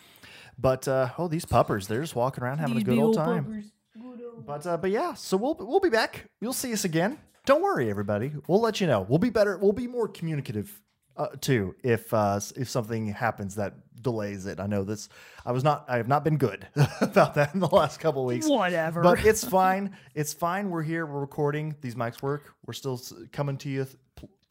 [0.58, 3.46] But uh, oh, these puppers, they're just walking around having These a good old time.
[3.46, 3.72] puppers.
[4.46, 6.26] But uh, but yeah, so we'll we'll be back.
[6.42, 7.20] You'll see us again.
[7.46, 8.32] Don't worry, everybody.
[8.48, 9.02] We'll let you know.
[9.08, 9.58] We'll be better.
[9.58, 10.82] We'll be more communicative
[11.16, 14.60] uh, too if uh, if something happens that delays it.
[14.60, 15.10] I know this.
[15.46, 15.86] I was not.
[15.88, 16.68] I have not been good
[17.02, 18.48] about that in the last couple weeks.
[18.48, 19.02] Whatever.
[19.02, 19.96] But it's fine.
[20.16, 20.70] It's fine.
[20.70, 21.06] We're here.
[21.06, 21.76] We're recording.
[21.82, 22.54] These mics work.
[22.66, 23.00] We're still
[23.32, 23.88] coming to you,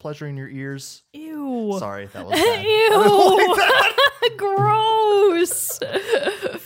[0.03, 1.01] pl- pleasuring your ears.
[1.13, 1.75] Ew.
[1.79, 2.65] Sorry, that was bad.
[2.65, 4.37] Ew.
[4.37, 5.79] Gross.
[5.81, 6.59] I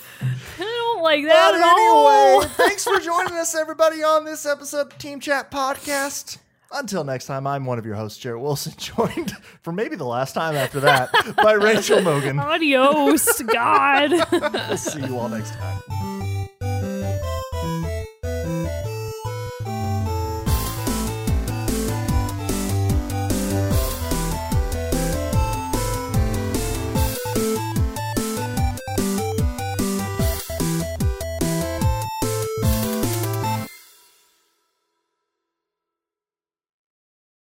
[0.59, 2.41] don't like that But at all.
[2.41, 6.37] anyway, thanks for joining us, everybody, on this episode of Team Chat Podcast.
[6.71, 9.31] Until next time, I'm one of your hosts, Jarrett Wilson, joined
[9.61, 11.09] for maybe the last time after that
[11.41, 12.39] by Rachel Mogan.
[12.39, 14.11] Adios, God.
[14.31, 16.26] We'll see you all next time.